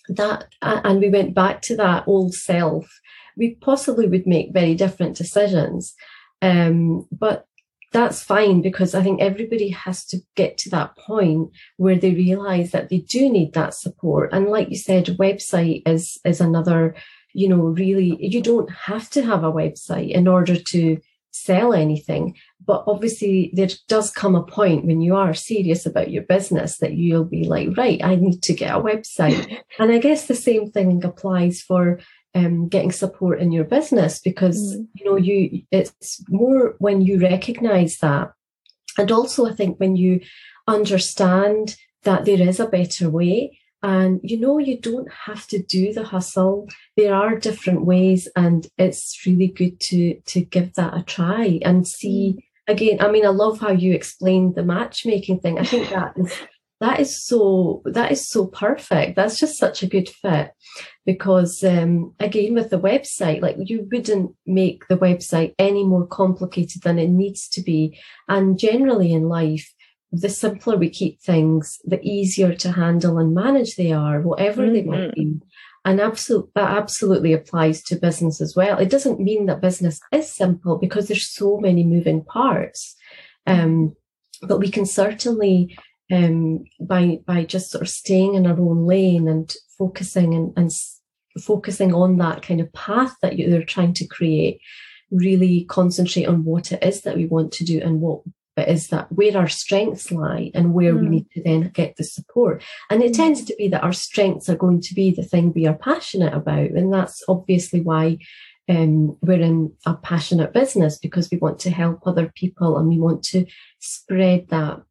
that 0.10 0.48
and 0.62 1.00
we 1.00 1.10
went 1.10 1.34
back 1.34 1.62
to 1.62 1.78
that 1.78 2.04
old 2.08 2.34
self, 2.34 3.00
we 3.38 3.56
possibly 3.56 4.08
would 4.08 4.28
make 4.28 4.54
very 4.54 4.76
different 4.76 5.16
decisions. 5.16 5.96
Um, 6.42 7.08
but 7.12 7.46
that's 7.94 8.24
fine 8.24 8.62
because 8.62 8.96
I 8.96 9.04
think 9.04 9.22
everybody 9.22 9.70
has 9.70 10.04
to 10.08 10.18
get 10.36 10.58
to 10.60 10.70
that 10.72 10.98
point 10.98 11.52
where 11.78 11.96
they 11.96 12.12
realize 12.12 12.72
that 12.72 12.90
they 12.90 12.98
do 12.98 13.30
need 13.30 13.54
that 13.54 13.76
support. 13.76 14.34
And 14.34 14.48
like 14.48 14.70
you 14.70 14.78
said, 14.78 15.06
website 15.06 15.88
is 15.88 16.20
is 16.26 16.42
another, 16.42 16.96
you 17.34 17.50
know, 17.50 17.58
really 17.58 18.18
you 18.20 18.42
don't 18.42 18.72
have 18.72 19.10
to 19.12 19.24
have 19.24 19.44
a 19.44 19.52
website 19.52 20.12
in 20.12 20.28
order 20.28 20.56
to 20.56 21.00
sell 21.32 21.74
anything. 21.74 22.36
But 22.66 22.84
obviously 22.88 23.52
there 23.54 23.70
does 23.88 24.12
come 24.12 24.36
a 24.36 24.44
point 24.44 24.86
when 24.86 25.02
you 25.02 25.16
are 25.16 25.34
serious 25.34 25.86
about 25.86 26.12
your 26.12 26.24
business 26.24 26.78
that 26.78 26.94
you'll 26.94 27.26
be 27.26 27.44
like, 27.46 27.76
right, 27.76 28.02
I 28.04 28.16
need 28.16 28.42
to 28.44 28.54
get 28.54 28.76
a 28.76 28.80
website. 28.80 29.60
and 29.80 29.92
I 29.92 29.98
guess 29.98 30.28
the 30.28 30.36
same 30.36 30.72
thing 30.72 31.04
applies 31.04 31.62
for 31.62 32.00
um, 32.36 32.68
getting 32.68 32.92
support 32.92 33.40
in 33.40 33.52
your 33.52 33.64
business 33.64 34.20
because 34.20 34.76
mm. 34.76 34.88
you 34.94 35.06
know 35.06 35.18
you 35.18 35.64
it's 35.72 36.24
more 36.30 36.76
when 36.80 37.02
you 37.02 37.20
recognize 37.20 37.98
that 38.00 38.34
and 38.98 39.12
also 39.12 39.46
i 39.46 39.54
think 39.54 39.80
when 39.80 39.96
you 39.96 40.20
understand 40.68 41.76
that 42.04 42.26
there 42.26 42.42
is 42.42 42.60
a 42.60 42.66
better 42.66 43.10
way 43.10 43.60
and 43.84 44.20
you 44.24 44.40
know 44.40 44.58
you 44.58 44.80
don't 44.80 45.12
have 45.12 45.46
to 45.48 45.62
do 45.62 45.94
the 45.94 46.04
hustle. 46.04 46.68
There 46.98 47.14
are 47.14 47.38
different 47.38 47.86
ways 47.86 48.28
and 48.36 48.66
it's 48.78 49.22
really 49.28 49.48
good 49.48 49.80
to 49.82 50.20
to 50.26 50.42
give 50.42 50.74
that 50.76 50.98
a 50.98 51.04
try 51.04 51.60
and 51.64 51.88
see. 51.88 52.36
Mm. 52.36 52.44
again 52.74 52.98
i 53.02 53.12
mean 53.12 53.26
i 53.26 53.34
love 53.44 53.60
how 53.60 53.74
you 53.84 53.92
explained 53.94 54.56
the 54.56 54.64
matchmaking 54.64 55.40
thing. 55.42 55.60
I 55.60 55.66
think 55.66 55.90
that 55.90 56.14
is 56.18 56.34
that 56.84 57.00
is 57.00 57.24
so 57.24 57.82
that 57.86 58.12
is 58.12 58.28
so 58.28 58.48
perfect. 58.48 59.16
That's 59.16 59.40
just 59.40 59.58
such 59.58 59.84
a 59.84 59.88
good 59.88 60.10
fit 60.10 60.52
because 61.06 61.64
um, 61.64 62.14
again 62.20 62.54
with 62.56 62.70
the 62.72 62.80
website 62.80 63.42
like 63.42 63.56
you 63.60 63.88
wouldn't 63.90 64.36
make 64.46 64.88
the 64.90 64.98
website 64.98 65.54
any 65.58 65.86
more 65.86 66.06
complicated 66.06 66.82
than 66.82 67.00
it 67.00 67.10
needs 67.10 67.48
to 67.50 67.62
be. 67.62 67.98
And 68.28 68.60
generally 68.60 69.14
in 69.14 69.30
life 69.30 69.74
the 70.14 70.30
simpler 70.30 70.78
we 70.78 70.90
keep 70.90 71.20
things 71.20 71.80
the 71.86 72.00
easier 72.04 72.54
to 72.54 72.72
handle 72.72 73.18
and 73.18 73.34
manage 73.34 73.76
they 73.76 73.92
are 73.92 74.22
whatever 74.22 74.62
mm-hmm. 74.62 74.74
they 74.74 74.84
might 74.84 75.12
mm-hmm. 75.12 75.38
be 75.38 75.40
and 75.86 76.00
absolute, 76.00 76.50
that 76.56 76.78
absolutely 76.78 77.34
applies 77.34 77.84
to 77.84 77.96
business 77.96 78.40
as 78.40 78.56
well 78.56 78.78
it 78.78 78.92
doesn't 78.92 79.20
mean 79.20 79.48
that 79.48 79.60
business 79.60 80.00
is 80.12 80.32
simple 80.32 80.78
because 80.78 81.08
there's 81.08 81.34
so 81.34 81.58
many 81.58 81.84
moving 81.84 82.24
parts 82.24 82.96
um, 83.48 83.96
but 84.44 84.60
we 84.60 84.70
can 84.70 84.86
certainly 84.86 85.76
um, 86.12 86.64
by 86.80 87.20
by 87.26 87.44
just 87.44 87.72
sort 87.72 87.82
of 87.82 87.90
staying 87.90 88.36
in 88.36 88.46
our 88.46 88.60
own 88.60 88.86
lane 88.86 89.28
and 89.28 89.56
focusing 89.80 90.36
and, 90.36 90.54
and 90.56 90.72
focusing 91.42 91.92
on 91.94 92.18
that 92.18 92.44
kind 92.44 92.62
of 92.62 92.72
path 92.74 93.16
that 93.24 93.38
you're 93.40 93.64
trying 93.64 93.94
to 93.96 94.06
create 94.06 94.60
really 95.10 95.66
concentrate 95.66 96.26
on 96.26 96.44
what 96.44 96.72
it 96.72 96.84
is 96.84 97.02
that 97.02 97.16
we 97.16 97.26
want 97.26 97.52
to 97.52 97.64
do 97.64 97.82
and 97.82 98.00
what 98.00 98.22
it 98.56 98.68
is 98.68 98.88
that 98.90 99.12
where 99.12 99.36
our 99.38 99.48
strengths 99.48 100.12
lie 100.12 100.52
and 100.54 100.74
where 100.74 100.94
mm. 100.94 101.02
we 101.02 101.10
need 101.10 101.32
to 101.32 101.42
then 101.44 101.70
get 101.70 101.96
the 101.96 102.04
support 102.04 102.64
and 102.90 103.02
it 103.02 103.12
mm. 103.14 103.16
tends 103.16 103.44
to 103.44 103.56
be 103.58 103.68
that 103.68 103.84
our 103.84 103.94
strengths 103.94 104.50
are 104.50 104.56
going 104.56 104.82
to 104.82 104.94
be 104.94 105.12
the 105.12 105.24
thing 105.24 105.52
we 105.54 105.66
are 105.66 105.78
passionate 105.78 106.34
about 106.34 106.70
and 106.70 106.94
that's 106.94 107.24
obviously 107.28 107.82
why 107.82 108.18
um, 108.70 109.18
we're 109.22 109.42
in 109.42 109.74
a 109.86 109.96
passionate 109.96 110.54
business 110.54 110.98
because 110.98 111.30
we 111.30 111.38
want 111.38 111.60
to 111.60 111.70
help 111.70 112.06
other 112.06 112.32
people 112.36 112.78
and 112.78 112.88
we 112.88 113.00
want 113.00 113.24
to 113.24 113.46
spread 113.80 114.48
that 114.50 114.82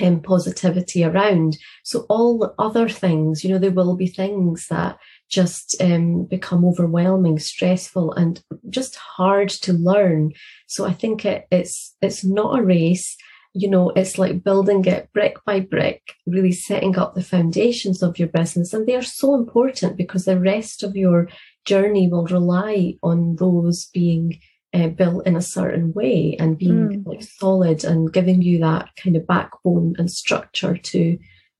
um, 0.00 0.20
positivity 0.20 1.04
around. 1.04 1.58
So 1.84 2.06
all 2.08 2.38
the 2.38 2.54
other 2.58 2.88
things, 2.88 3.44
you 3.44 3.50
know, 3.50 3.58
there 3.58 3.70
will 3.70 3.96
be 3.96 4.06
things 4.06 4.68
that 4.68 4.98
just 5.32 5.74
um, 5.80 6.24
become 6.24 6.64
overwhelming, 6.64 7.38
stressful, 7.38 8.12
and 8.12 8.42
just 8.68 8.96
hard 8.96 9.48
to 9.48 9.72
learn. 9.72 10.32
So 10.66 10.84
I 10.84 10.92
think 10.92 11.24
it, 11.24 11.46
it's 11.50 11.96
it's 12.02 12.22
not 12.22 12.58
a 12.58 12.62
race. 12.62 13.16
You 13.54 13.68
know, 13.68 13.90
it's 13.90 14.18
like 14.18 14.44
building 14.44 14.84
it 14.84 15.10
brick 15.12 15.36
by 15.44 15.60
brick, 15.60 16.02
really 16.26 16.52
setting 16.52 16.96
up 16.98 17.14
the 17.14 17.22
foundations 17.22 18.02
of 18.02 18.18
your 18.18 18.28
business, 18.28 18.74
and 18.74 18.86
they 18.86 18.94
are 18.94 19.02
so 19.02 19.34
important 19.34 19.96
because 19.96 20.26
the 20.26 20.38
rest 20.38 20.82
of 20.82 20.94
your 20.94 21.28
journey 21.64 22.08
will 22.08 22.26
rely 22.26 22.94
on 23.02 23.36
those 23.36 23.86
being 23.86 24.38
uh, 24.74 24.88
built 24.88 25.26
in 25.26 25.36
a 25.36 25.42
certain 25.42 25.92
way 25.92 26.36
and 26.38 26.58
being 26.58 26.88
mm. 26.88 27.06
like 27.06 27.22
solid 27.22 27.84
and 27.84 28.12
giving 28.12 28.42
you 28.42 28.58
that 28.58 28.90
kind 29.02 29.16
of 29.16 29.26
backbone 29.26 29.94
and 29.98 30.10
structure 30.10 30.76
to 30.76 31.18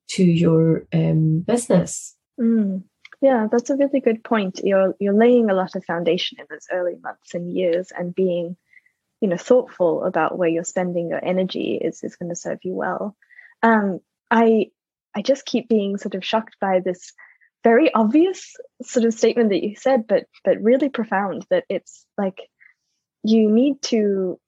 to 0.08 0.24
your 0.24 0.86
um, 0.92 1.40
business. 1.46 2.16
Mm. 2.38 2.82
Yeah, 3.22 3.46
that's 3.50 3.70
a 3.70 3.76
really 3.76 4.00
good 4.00 4.24
point. 4.24 4.60
You're 4.64 4.96
you're 4.98 5.14
laying 5.14 5.48
a 5.48 5.54
lot 5.54 5.76
of 5.76 5.84
foundation 5.84 6.38
in 6.40 6.46
those 6.50 6.66
early 6.72 6.96
months 7.00 7.34
and 7.34 7.52
years, 7.54 7.92
and 7.96 8.14
being, 8.14 8.56
you 9.20 9.28
know, 9.28 9.36
thoughtful 9.36 10.04
about 10.04 10.36
where 10.36 10.48
you're 10.48 10.64
spending 10.64 11.08
your 11.08 11.24
energy 11.24 11.76
is 11.80 12.02
is 12.02 12.16
going 12.16 12.30
to 12.30 12.36
serve 12.36 12.58
you 12.64 12.74
well. 12.74 13.16
Um, 13.62 14.00
I 14.30 14.70
I 15.14 15.22
just 15.22 15.46
keep 15.46 15.68
being 15.68 15.98
sort 15.98 16.16
of 16.16 16.24
shocked 16.24 16.56
by 16.60 16.80
this 16.80 17.12
very 17.62 17.94
obvious 17.94 18.56
sort 18.82 19.06
of 19.06 19.14
statement 19.14 19.50
that 19.50 19.62
you 19.62 19.76
said, 19.76 20.08
but 20.08 20.24
but 20.44 20.60
really 20.60 20.88
profound. 20.88 21.46
That 21.50 21.64
it's 21.68 22.04
like 22.18 22.50
you 23.22 23.50
need 23.50 23.80
to 23.82 24.40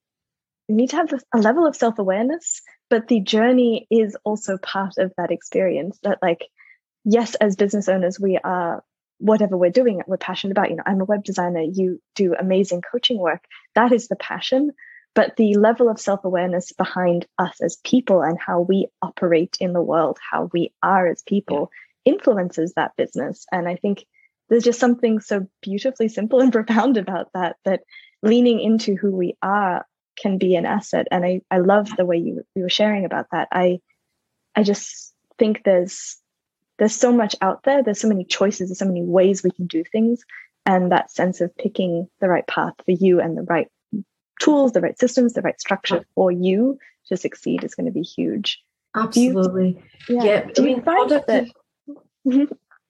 you 0.69 0.75
need 0.75 0.91
to 0.91 0.97
have 0.97 1.13
a 1.35 1.39
level 1.39 1.67
of 1.67 1.77
self-awareness 1.77 2.63
but 2.91 3.09
the 3.09 3.21
journey 3.21 3.87
is 3.91 4.17
also 4.25 4.57
part 4.59 4.99
of 4.99 5.13
that 5.17 5.31
experience 5.31 5.99
that 6.03 6.19
like 6.23 6.49
yes 7.05 7.35
as 7.37 7.57
business 7.57 7.89
owners 7.89 8.19
we 8.19 8.39
are 8.43 8.83
whatever 9.19 9.57
we're 9.57 9.71
doing 9.71 10.03
we're 10.07 10.17
passionate 10.17 10.53
about 10.53 10.71
you 10.71 10.77
know 10.77 10.83
i'm 10.87 11.01
a 11.01 11.05
web 11.05 11.25
designer 11.25 11.61
you 11.61 12.01
do 12.15 12.35
amazing 12.35 12.83
coaching 12.83 13.19
work 13.19 13.45
that 13.75 13.93
is 13.93 14.09
the 14.09 14.17
passion 14.17 14.73
but 15.15 15.37
the 15.37 15.55
level 15.55 15.89
of 15.89 16.01
self-awareness 16.01 16.73
behind 16.73 17.27
us 17.39 17.61
as 17.61 17.77
people 17.85 18.23
and 18.23 18.39
how 18.39 18.61
we 18.61 18.89
operate 19.01 19.57
in 19.61 19.73
the 19.73 19.83
world 19.83 20.19
how 20.31 20.51
we 20.53 20.73
are 20.83 21.07
as 21.07 21.23
people 21.23 21.71
influences 22.05 22.73
that 22.75 22.97
business 22.97 23.47
and 23.53 23.69
i 23.69 23.77
think 23.77 24.05
there's 24.49 24.65
just 24.65 24.81
something 24.81 25.21
so 25.21 25.47
beautifully 25.63 26.09
simple 26.09 26.41
and 26.41 26.53
profound 26.67 26.97
about 26.97 27.29
that 27.35 27.57
that 27.65 27.81
leaning 28.23 28.61
into 28.61 28.97
who 28.97 29.11
we 29.11 29.37
are 29.43 29.87
can 30.17 30.39
be 30.39 30.57
an 30.57 30.67
asset. 30.67 31.07
And 31.11 31.25
I, 31.25 31.43
I 31.51 31.59
love 31.59 31.89
the 31.97 32.05
way 32.05 32.17
you, 32.17 32.43
you 32.55 32.63
were 32.63 32.69
sharing 32.69 33.05
about 33.05 33.27
that. 33.33 33.49
I 33.53 33.81
I 34.57 34.63
just 34.63 35.13
think 35.39 35.63
there's 35.65 36.17
there's 36.79 36.95
so 36.95 37.13
much 37.13 37.37
out 37.41 37.63
there. 37.65 37.83
There's 37.83 38.01
so 38.01 38.09
many 38.09 38.25
choices. 38.25 38.69
There's 38.69 38.79
so 38.79 38.87
many 38.87 39.03
ways 39.03 39.43
we 39.43 39.51
can 39.51 39.67
do 39.67 39.85
things. 39.93 40.23
And 40.67 40.91
that 40.91 41.11
sense 41.11 41.41
of 41.41 41.57
picking 41.57 42.09
the 42.21 42.29
right 42.29 42.47
path 42.47 42.75
for 42.85 42.93
you 42.93 43.21
and 43.21 43.37
the 43.37 43.43
right 43.43 43.69
tools, 44.41 44.73
the 44.73 44.81
right 44.81 44.99
systems, 44.99 45.35
the 45.35 45.43
right 45.43 45.61
structure 45.61 46.05
for 46.15 46.33
you 46.33 46.79
to 47.09 47.17
succeed 47.17 47.65
is 47.65 47.75
going 47.75 47.87
to 47.87 47.93
be 47.93 48.03
huge. 48.03 48.63
Absolutely. 48.97 49.83
You, 50.09 50.17
yeah. 50.17 50.25
yeah. 50.25 50.49
I 50.57 50.61
mean, 50.61 50.83
product, 50.83 51.27
that, 51.27 51.47
mm-hmm. 52.27 52.45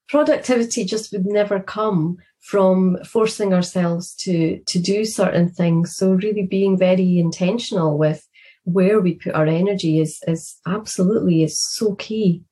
productivity 0.08 0.84
just 0.84 1.12
would 1.12 1.26
never 1.26 1.60
come 1.60 2.18
from 2.40 2.98
forcing 3.04 3.54
ourselves 3.54 4.14
to 4.14 4.60
to 4.66 4.78
do 4.78 5.06
certain 5.06 5.48
things 5.48 5.96
so 5.96 6.12
really 6.12 6.46
being 6.46 6.76
very 6.76 7.18
intentional 7.18 7.96
with 7.96 8.28
where 8.64 9.00
we 9.00 9.14
put 9.14 9.34
our 9.34 9.46
energy 9.46 9.98
is 9.98 10.22
is 10.26 10.60
absolutely 10.66 11.42
is 11.42 11.58
so 11.58 11.94
key 11.94 12.42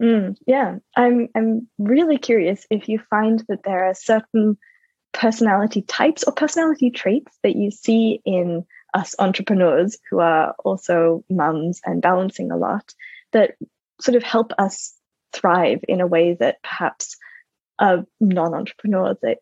mm, 0.00 0.36
yeah. 0.46 0.76
I'm 0.96 1.28
i'm 1.34 1.68
really 1.78 2.18
curious 2.18 2.66
if 2.70 2.88
you 2.88 3.00
find 3.10 3.44
that 3.48 3.64
there 3.64 3.84
are 3.84 3.94
certain 3.94 4.56
personality 5.12 5.82
types 5.82 6.24
or 6.24 6.32
personality 6.32 6.90
traits 6.90 7.36
that 7.42 7.56
you 7.56 7.70
see 7.70 8.20
in 8.24 8.64
us 8.94 9.14
entrepreneurs 9.18 9.98
who 10.10 10.20
are 10.20 10.54
also 10.64 11.24
mums 11.28 11.80
and 11.84 12.02
balancing 12.02 12.50
a 12.50 12.56
lot 12.56 12.94
that 13.32 13.54
sort 14.00 14.16
of 14.16 14.22
help 14.22 14.52
us 14.58 14.94
thrive 15.32 15.80
in 15.88 16.00
a 16.00 16.06
way 16.06 16.34
that 16.34 16.62
perhaps 16.62 17.16
a 17.78 18.04
non-entrepreneur 18.20 19.16
that 19.22 19.38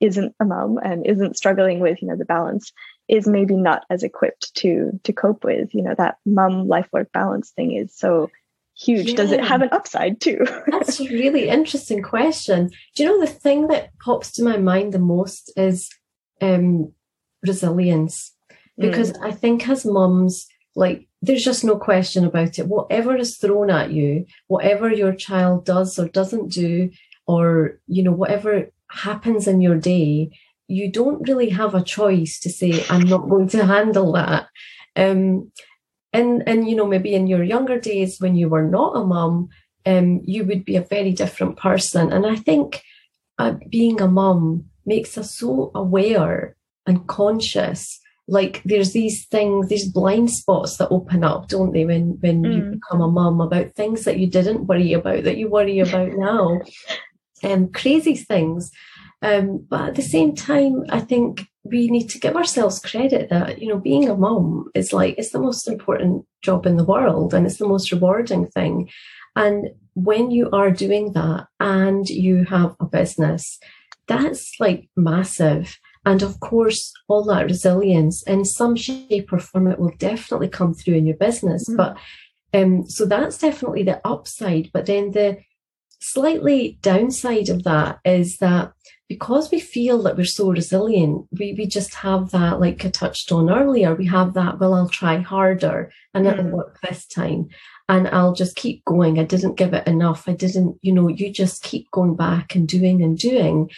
isn't 0.00 0.34
a 0.40 0.44
mum 0.44 0.78
and 0.82 1.06
isn't 1.06 1.36
struggling 1.36 1.80
with 1.80 2.00
you 2.02 2.08
know 2.08 2.16
the 2.16 2.24
balance 2.24 2.72
is 3.08 3.26
maybe 3.26 3.56
not 3.56 3.84
as 3.90 4.02
equipped 4.02 4.54
to 4.54 4.98
to 5.04 5.12
cope 5.12 5.44
with. 5.44 5.74
You 5.74 5.82
know 5.82 5.94
that 5.96 6.18
mum 6.24 6.66
life 6.68 6.88
work 6.92 7.12
balance 7.12 7.50
thing 7.50 7.72
is 7.72 7.94
so 7.96 8.30
huge. 8.78 9.10
Yeah. 9.10 9.16
does 9.16 9.32
it 9.32 9.44
have 9.44 9.62
an 9.62 9.68
upside 9.72 10.20
too? 10.20 10.44
That's 10.66 11.00
a 11.00 11.04
really 11.04 11.48
interesting 11.48 12.02
question. 12.02 12.70
Do 12.94 13.02
you 13.02 13.08
know 13.08 13.20
the 13.20 13.32
thing 13.32 13.68
that 13.68 13.90
pops 13.98 14.32
to 14.32 14.44
my 14.44 14.56
mind 14.56 14.92
the 14.92 14.98
most 14.98 15.52
is 15.56 15.90
um 16.40 16.92
resilience. 17.46 18.32
Because 18.76 19.12
mm. 19.12 19.24
i 19.24 19.30
think 19.30 19.68
as 19.68 19.84
mums 19.84 20.46
like 20.74 21.06
there's 21.22 21.44
just 21.44 21.64
no 21.64 21.76
question 21.76 22.24
about 22.24 22.58
it. 22.58 22.66
Whatever 22.66 23.16
is 23.16 23.36
thrown 23.36 23.70
at 23.70 23.92
you 23.92 24.26
whatever 24.48 24.90
your 24.90 25.14
child 25.14 25.64
does 25.64 25.98
or 25.98 26.08
doesn't 26.08 26.48
do 26.48 26.90
or 27.26 27.78
you 27.86 28.02
know 28.02 28.12
whatever 28.12 28.70
happens 28.90 29.46
in 29.46 29.60
your 29.60 29.76
day 29.76 30.30
you 30.66 30.90
don't 30.90 31.28
really 31.28 31.50
have 31.50 31.74
a 31.74 31.82
choice 31.82 32.38
to 32.40 32.50
say 32.50 32.84
i'm 32.88 33.02
not 33.02 33.28
going 33.28 33.48
to 33.48 33.64
handle 33.64 34.12
that. 34.12 34.48
Um 34.96 35.52
and 36.14 36.42
and 36.46 36.68
you 36.68 36.74
know 36.74 36.86
maybe 36.86 37.14
in 37.14 37.26
your 37.26 37.42
younger 37.42 37.78
days 37.78 38.18
when 38.20 38.34
you 38.36 38.48
were 38.48 38.62
not 38.62 38.96
a 38.96 39.04
mum 39.04 39.48
um 39.84 40.20
you 40.24 40.44
would 40.44 40.64
be 40.64 40.76
a 40.76 40.88
very 40.94 41.12
different 41.12 41.58
person 41.58 42.12
and 42.12 42.24
i 42.26 42.36
think 42.36 42.82
uh, 43.38 43.54
being 43.68 44.00
a 44.00 44.06
mum 44.06 44.64
makes 44.86 45.18
us 45.18 45.36
so 45.36 45.72
aware 45.74 46.56
and 46.86 47.06
conscious 47.08 48.00
like 48.28 48.62
there's 48.64 48.92
these 48.92 49.26
things 49.26 49.68
these 49.68 49.90
blind 49.90 50.30
spots 50.30 50.76
that 50.76 50.88
open 50.88 51.24
up 51.24 51.48
don't 51.48 51.72
they 51.72 51.84
when 51.84 52.16
when 52.20 52.42
mm. 52.42 52.54
you 52.54 52.62
become 52.70 53.00
a 53.02 53.10
mum 53.10 53.40
about 53.40 53.72
things 53.72 54.04
that 54.04 54.18
you 54.18 54.26
didn't 54.26 54.66
worry 54.66 54.92
about 54.92 55.24
that 55.24 55.36
you 55.36 55.48
worry 55.48 55.80
about 55.80 56.12
now 56.12 56.60
um, 57.44 57.68
crazy 57.68 58.16
things. 58.16 58.70
Um, 59.22 59.66
but 59.68 59.88
at 59.88 59.94
the 59.94 60.02
same 60.02 60.34
time, 60.34 60.84
I 60.90 61.00
think 61.00 61.46
we 61.64 61.88
need 61.88 62.08
to 62.10 62.18
give 62.18 62.36
ourselves 62.36 62.78
credit 62.78 63.30
that, 63.30 63.60
you 63.60 63.68
know, 63.68 63.78
being 63.78 64.08
a 64.08 64.16
mom 64.16 64.70
is 64.74 64.92
like, 64.92 65.14
it's 65.16 65.30
the 65.30 65.40
most 65.40 65.66
important 65.66 66.26
job 66.42 66.66
in 66.66 66.76
the 66.76 66.84
world 66.84 67.32
and 67.32 67.46
it's 67.46 67.56
the 67.56 67.66
most 67.66 67.90
rewarding 67.90 68.46
thing. 68.48 68.90
And 69.34 69.70
when 69.94 70.30
you 70.30 70.50
are 70.50 70.70
doing 70.70 71.12
that 71.12 71.46
and 71.58 72.08
you 72.08 72.44
have 72.44 72.76
a 72.80 72.84
business, 72.84 73.58
that's 74.06 74.54
like 74.60 74.88
massive. 74.96 75.78
And 76.04 76.22
of 76.22 76.40
course, 76.40 76.92
all 77.08 77.24
that 77.24 77.46
resilience 77.46 78.22
in 78.24 78.44
some 78.44 78.76
shape 78.76 79.32
or 79.32 79.38
form, 79.38 79.68
it 79.68 79.78
will 79.78 79.94
definitely 79.98 80.48
come 80.48 80.74
through 80.74 80.94
in 80.94 81.06
your 81.06 81.16
business. 81.16 81.68
Mm. 81.68 81.76
But 81.78 81.96
um, 82.52 82.88
so 82.88 83.06
that's 83.06 83.38
definitely 83.38 83.84
the 83.84 84.06
upside. 84.06 84.70
But 84.72 84.86
then 84.86 85.12
the 85.12 85.38
slightly 86.04 86.78
downside 86.82 87.48
of 87.48 87.64
that 87.64 87.98
is 88.04 88.36
that 88.38 88.72
because 89.08 89.50
we 89.50 89.60
feel 89.60 90.02
that 90.02 90.16
we're 90.16 90.24
so 90.24 90.50
resilient, 90.50 91.26
we, 91.38 91.54
we 91.56 91.66
just 91.66 91.94
have 91.94 92.30
that, 92.30 92.60
like 92.60 92.84
I 92.84 92.90
touched 92.90 93.32
on 93.32 93.50
earlier, 93.50 93.94
we 93.94 94.06
have 94.06 94.34
that, 94.34 94.58
well, 94.58 94.74
I'll 94.74 94.88
try 94.88 95.18
harder 95.18 95.90
and 96.12 96.26
it'll 96.26 96.44
mm. 96.44 96.50
work 96.50 96.78
this 96.82 97.06
time. 97.06 97.48
and 97.88 98.08
I'll 98.08 98.34
just 98.34 98.56
keep 98.56 98.84
going. 98.84 99.18
I 99.18 99.24
didn't 99.24 99.56
give 99.56 99.74
it 99.74 99.86
enough. 99.86 100.28
I 100.28 100.32
didn't, 100.32 100.78
you 100.82 100.92
know, 100.92 101.08
you 101.08 101.30
just 101.30 101.62
keep 101.62 101.90
going 101.90 102.16
back 102.16 102.54
and 102.54 102.66
doing 102.66 103.02
and 103.02 103.18
doing. 103.18 103.70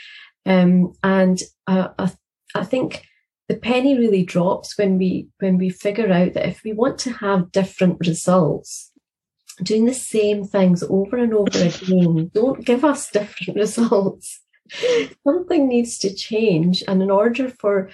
Um, 0.45 0.95
and 1.03 1.41
uh, 1.67 1.89
I, 1.99 2.13
I 2.55 2.65
think 2.65 3.03
the 3.49 3.57
penny 3.57 3.97
really 3.97 4.25
drops 4.25 4.77
when 4.79 4.99
we 4.99 5.29
when 5.39 5.59
we 5.59 5.71
figure 5.71 6.11
out 6.13 6.35
that 6.35 6.49
if 6.49 6.63
we 6.65 6.73
want 6.73 6.99
to 7.01 7.13
have 7.13 7.53
different 7.53 7.99
results, 8.01 8.93
doing 9.63 9.87
the 9.87 9.95
same 9.95 10.45
things 10.45 10.83
over 10.83 11.17
and 11.17 11.33
over 11.33 11.59
again 11.59 12.31
don't 12.35 12.65
give 12.65 12.85
us 12.85 13.11
different 13.13 13.59
results. 13.59 14.41
Something 15.25 15.69
needs 15.69 15.99
to 15.99 16.13
change, 16.13 16.83
and 16.89 17.01
in 17.03 17.11
order 17.11 17.49
for 17.49 17.89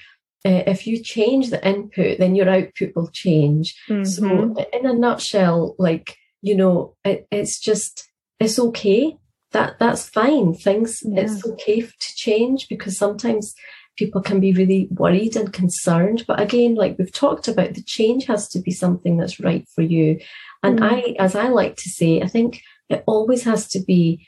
uh, 0.45 0.63
if 0.67 0.87
you 0.87 1.03
change 1.03 1.51
the 1.51 1.67
input, 1.67 2.19
then 2.19 2.35
your 2.35 2.49
output 2.49 2.93
will 2.97 3.09
change. 3.09 3.77
Mm-hmm. 3.89 4.05
So, 4.05 4.57
in 4.73 4.87
a 4.87 4.95
nutshell, 4.95 5.77
like 5.79 6.17
you 6.41 6.57
know, 6.57 6.97
it, 7.05 7.27
it's 7.31 7.61
just 7.61 8.09
it's 8.41 8.59
okay. 8.59 9.17
That 9.53 9.79
that's 9.79 10.09
fine. 10.09 10.55
Things 10.55 11.03
yeah. 11.05 11.23
it's 11.23 11.47
okay 11.47 11.83
to 11.83 12.15
change 12.17 12.69
because 12.69 12.97
sometimes 12.97 13.55
people 13.97 14.21
can 14.21 14.41
be 14.41 14.53
really 14.53 14.89
worried 14.91 15.37
and 15.37 15.53
concerned. 15.53 16.25
But 16.27 16.41
again, 16.41 16.75
like 16.75 16.97
we've 16.99 17.13
talked 17.13 17.49
about, 17.49 17.75
the 17.75 17.83
change 17.83 18.27
has 18.27 18.49
to 18.49 18.59
be 18.59 18.71
something 18.71 19.17
that's 19.17 19.41
right 19.41 19.67
for 19.75 19.83
you. 19.83 20.19
And 20.63 20.81
mm. 20.81 20.91
I, 20.91 21.17
as 21.23 21.35
I 21.35 21.49
like 21.49 21.77
to 21.77 21.89
say, 21.89 22.21
I 22.21 22.27
think 22.27 22.63
it 22.89 23.03
always 23.07 23.45
has 23.45 23.69
to 23.69 23.81
be 23.81 24.27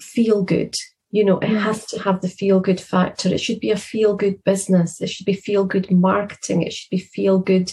feel 0.00 0.42
good. 0.42 0.74
You 1.10 1.24
know, 1.24 1.38
it 1.38 1.48
has 1.48 1.86
to 1.86 2.02
have 2.02 2.20
the 2.20 2.28
feel 2.28 2.60
good 2.60 2.80
factor. 2.80 3.28
It 3.28 3.40
should 3.40 3.60
be 3.60 3.70
a 3.70 3.76
feel 3.76 4.16
good 4.16 4.42
business. 4.44 5.00
It 5.00 5.08
should 5.08 5.26
be 5.26 5.34
feel 5.34 5.64
good 5.64 5.90
marketing. 5.90 6.62
It 6.62 6.72
should 6.72 6.90
be 6.90 6.98
feel 6.98 7.38
good 7.38 7.72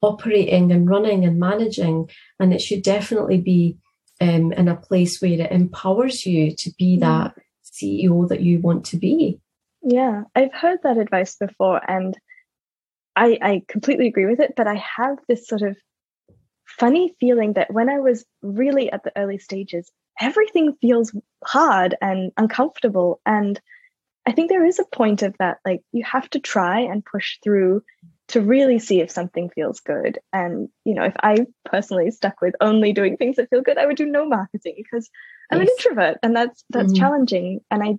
operating 0.00 0.70
and 0.72 0.88
running 0.88 1.24
and 1.24 1.38
managing. 1.38 2.08
And 2.38 2.54
it 2.54 2.62
should 2.62 2.82
definitely 2.82 3.38
be 3.38 3.76
um, 4.20 4.52
in 4.52 4.68
a 4.68 4.76
place 4.76 5.20
where 5.20 5.32
it 5.32 5.52
empowers 5.52 6.24
you 6.24 6.54
to 6.56 6.70
be 6.78 6.96
mm. 6.96 7.00
that 7.00 7.34
CEO 7.64 8.28
that 8.28 8.40
you 8.40 8.60
want 8.60 8.84
to 8.86 8.96
be. 8.96 9.40
Yeah, 9.82 10.22
I've 10.34 10.54
heard 10.54 10.78
that 10.82 10.98
advice 10.98 11.36
before 11.36 11.80
and 11.88 12.16
I, 13.16 13.38
I 13.42 13.62
completely 13.68 14.06
agree 14.06 14.26
with 14.26 14.40
it, 14.40 14.54
but 14.56 14.66
I 14.66 14.82
have 14.96 15.18
this 15.28 15.46
sort 15.46 15.62
of 15.62 15.76
funny 16.78 17.14
feeling 17.20 17.54
that 17.54 17.72
when 17.72 17.88
I 17.88 17.98
was 17.98 18.24
really 18.42 18.90
at 18.90 19.02
the 19.04 19.12
early 19.16 19.38
stages, 19.38 19.90
everything 20.20 20.74
feels 20.80 21.14
hard 21.44 21.96
and 22.00 22.32
uncomfortable. 22.36 23.20
And 23.26 23.60
I 24.26 24.32
think 24.32 24.48
there 24.48 24.64
is 24.64 24.78
a 24.78 24.84
point 24.96 25.22
of 25.22 25.34
that. 25.38 25.58
Like 25.64 25.82
you 25.92 26.04
have 26.04 26.28
to 26.30 26.40
try 26.40 26.80
and 26.80 27.04
push 27.04 27.38
through 27.42 27.82
to 28.28 28.40
really 28.42 28.78
see 28.78 29.00
if 29.00 29.10
something 29.10 29.48
feels 29.48 29.80
good. 29.80 30.18
And, 30.32 30.68
you 30.84 30.94
know, 30.94 31.04
if 31.04 31.14
I 31.22 31.46
personally 31.64 32.10
stuck 32.10 32.40
with 32.42 32.54
only 32.60 32.92
doing 32.92 33.16
things 33.16 33.36
that 33.36 33.48
feel 33.48 33.62
good, 33.62 33.78
I 33.78 33.86
would 33.86 33.96
do 33.96 34.06
no 34.06 34.28
marketing 34.28 34.74
because 34.76 35.08
I'm 35.50 35.60
yes. 35.60 35.68
an 35.68 35.74
introvert 35.76 36.18
and 36.22 36.36
that's 36.36 36.64
that's 36.70 36.92
mm-hmm. 36.92 37.00
challenging. 37.00 37.60
And 37.70 37.82
I 37.82 37.98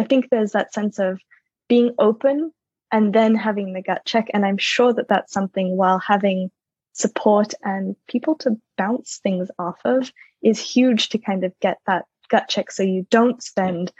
I 0.00 0.04
think 0.04 0.28
there's 0.30 0.52
that 0.52 0.72
sense 0.72 0.98
of 0.98 1.20
being 1.68 1.94
open 1.98 2.52
and 2.90 3.12
then 3.12 3.34
having 3.34 3.72
the 3.72 3.82
gut 3.82 4.02
check. 4.06 4.28
And 4.32 4.46
I'm 4.46 4.58
sure 4.58 4.94
that 4.94 5.08
that's 5.08 5.32
something 5.32 5.76
while 5.76 5.98
having 5.98 6.50
support 6.96 7.52
and 7.62 7.94
people 8.08 8.34
to 8.34 8.56
bounce 8.78 9.18
things 9.22 9.50
off 9.58 9.78
of 9.84 10.10
is 10.42 10.58
huge 10.58 11.10
to 11.10 11.18
kind 11.18 11.44
of 11.44 11.52
get 11.60 11.78
that 11.86 12.06
gut 12.30 12.48
check 12.48 12.70
so 12.70 12.82
you 12.82 13.06
don't 13.10 13.42
spend 13.42 13.92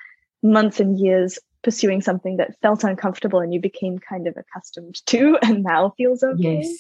months 0.42 0.80
and 0.80 0.98
years 0.98 1.38
pursuing 1.62 2.00
something 2.00 2.38
that 2.38 2.58
felt 2.62 2.84
uncomfortable 2.84 3.40
and 3.40 3.52
you 3.52 3.60
became 3.60 3.98
kind 3.98 4.26
of 4.26 4.34
accustomed 4.36 5.04
to 5.04 5.38
and 5.42 5.62
now 5.62 5.92
feels 5.98 6.22
okay. 6.22 6.62
Yes. 6.62 6.76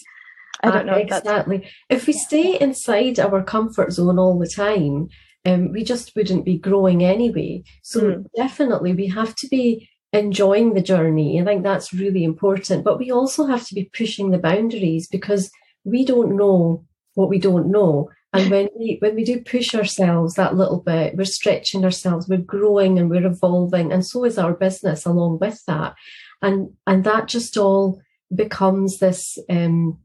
I 0.62 0.70
don't 0.70 0.88
uh, 0.88 0.92
know. 0.92 0.98
exactly. 0.98 1.56
If, 1.90 2.00
if 2.00 2.06
we 2.06 2.14
stay 2.14 2.58
inside 2.58 3.20
our 3.20 3.42
comfort 3.42 3.92
zone 3.92 4.18
all 4.18 4.38
the 4.38 4.48
time, 4.48 5.08
um, 5.44 5.70
we 5.70 5.84
just 5.84 6.16
wouldn't 6.16 6.46
be 6.46 6.56
growing 6.56 7.04
anyway. 7.04 7.62
So 7.82 8.00
mm. 8.00 8.26
definitely 8.34 8.94
we 8.94 9.08
have 9.08 9.34
to 9.36 9.48
be 9.48 9.86
enjoying 10.14 10.72
the 10.72 10.80
journey. 10.80 11.38
I 11.38 11.44
think 11.44 11.62
that's 11.62 11.92
really 11.92 12.24
important. 12.24 12.84
But 12.84 12.98
we 12.98 13.10
also 13.10 13.44
have 13.44 13.66
to 13.66 13.74
be 13.74 13.90
pushing 13.92 14.30
the 14.30 14.38
boundaries 14.38 15.08
because 15.08 15.50
we 15.86 16.04
don't 16.04 16.36
know 16.36 16.84
what 17.14 17.30
we 17.30 17.38
don't 17.38 17.70
know. 17.70 18.10
And 18.32 18.50
when 18.50 18.68
we 18.78 18.98
when 19.00 19.14
we 19.14 19.24
do 19.24 19.40
push 19.40 19.74
ourselves 19.74 20.34
that 20.34 20.56
little 20.56 20.80
bit, 20.80 21.16
we're 21.16 21.24
stretching 21.24 21.84
ourselves, 21.84 22.28
we're 22.28 22.38
growing 22.38 22.98
and 22.98 23.08
we're 23.08 23.26
evolving, 23.26 23.92
and 23.92 24.04
so 24.04 24.24
is 24.24 24.36
our 24.36 24.52
business 24.52 25.06
along 25.06 25.38
with 25.38 25.64
that. 25.66 25.94
And 26.42 26.70
and 26.86 27.04
that 27.04 27.28
just 27.28 27.56
all 27.56 28.02
becomes 28.34 28.98
this 28.98 29.38
um, 29.48 29.98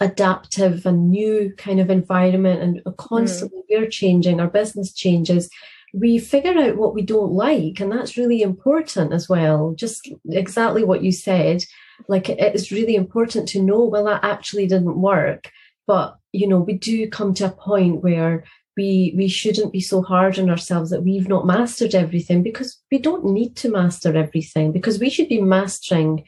adaptive 0.00 0.86
and 0.86 1.10
new 1.10 1.52
kind 1.58 1.80
of 1.80 1.90
environment, 1.90 2.62
and 2.62 2.96
constantly 2.96 3.60
mm. 3.60 3.80
we're 3.80 3.90
changing. 3.90 4.40
Our 4.40 4.48
business 4.48 4.94
changes. 4.94 5.50
We 5.92 6.18
figure 6.18 6.58
out 6.58 6.76
what 6.76 6.94
we 6.94 7.02
don't 7.02 7.32
like, 7.32 7.80
and 7.80 7.92
that's 7.92 8.16
really 8.16 8.40
important 8.40 9.12
as 9.12 9.28
well. 9.28 9.74
Just 9.76 10.10
exactly 10.30 10.84
what 10.84 11.02
you 11.02 11.12
said 11.12 11.64
like 12.08 12.28
it 12.28 12.54
is 12.54 12.72
really 12.72 12.94
important 12.94 13.48
to 13.48 13.62
know 13.62 13.84
well 13.84 14.04
that 14.04 14.24
actually 14.24 14.66
didn't 14.66 15.00
work 15.00 15.50
but 15.86 16.18
you 16.32 16.46
know 16.46 16.60
we 16.60 16.74
do 16.74 17.08
come 17.08 17.34
to 17.34 17.46
a 17.46 17.50
point 17.50 18.02
where 18.02 18.44
we 18.76 19.14
we 19.16 19.28
shouldn't 19.28 19.72
be 19.72 19.80
so 19.80 20.02
hard 20.02 20.38
on 20.38 20.50
ourselves 20.50 20.90
that 20.90 21.02
we've 21.02 21.28
not 21.28 21.46
mastered 21.46 21.94
everything 21.94 22.42
because 22.42 22.78
we 22.90 22.98
don't 22.98 23.24
need 23.24 23.56
to 23.56 23.70
master 23.70 24.16
everything 24.16 24.72
because 24.72 24.98
we 24.98 25.10
should 25.10 25.28
be 25.28 25.40
mastering 25.40 26.24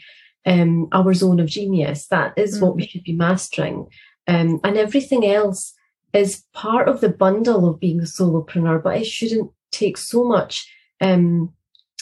um, 0.47 0.89
our 0.93 1.13
zone 1.13 1.41
of 1.41 1.47
genius 1.47 2.07
that 2.07 2.33
is 2.37 2.55
mm-hmm. 2.55 2.65
what 2.65 2.77
we 2.77 2.85
mm. 2.85 2.89
should 2.89 3.05
be 3.05 3.13
mastering 3.13 3.87
um, 4.27 4.61
and 4.65 4.77
everything 4.77 5.27
else 5.27 5.75
is 6.15 6.45
part 6.55 6.89
of 6.89 7.01
the 7.01 7.11
bundle 7.11 7.69
of 7.69 7.81
being 7.81 8.01
a 8.01 8.05
solopreneur 8.05 8.83
but 8.83 8.97
it 8.97 9.07
shouldn't 9.07 9.51
take 9.71 9.99
so 9.99 10.25
much 10.25 10.73
um, 11.01 11.53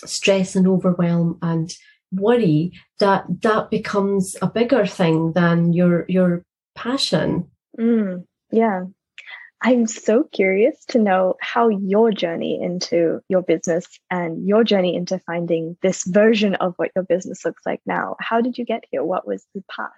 stress 0.04 0.54
and 0.54 0.68
overwhelm 0.68 1.38
and 1.42 1.74
worry 2.12 2.72
that 2.98 3.24
that 3.42 3.70
becomes 3.70 4.36
a 4.42 4.46
bigger 4.46 4.86
thing 4.86 5.32
than 5.32 5.72
your 5.72 6.04
your 6.08 6.42
passion 6.74 7.48
mm, 7.78 8.24
yeah 8.50 8.84
i'm 9.62 9.86
so 9.86 10.24
curious 10.32 10.84
to 10.86 10.98
know 10.98 11.34
how 11.40 11.68
your 11.68 12.10
journey 12.10 12.60
into 12.62 13.20
your 13.28 13.42
business 13.42 13.86
and 14.10 14.46
your 14.46 14.62
journey 14.62 14.94
into 14.94 15.18
finding 15.20 15.76
this 15.82 16.04
version 16.04 16.54
of 16.56 16.74
what 16.76 16.90
your 16.94 17.04
business 17.04 17.44
looks 17.44 17.62
like 17.66 17.80
now 17.86 18.16
how 18.20 18.40
did 18.40 18.56
you 18.58 18.64
get 18.64 18.84
here 18.90 19.02
what 19.02 19.26
was 19.26 19.46
the 19.54 19.62
path 19.70 19.90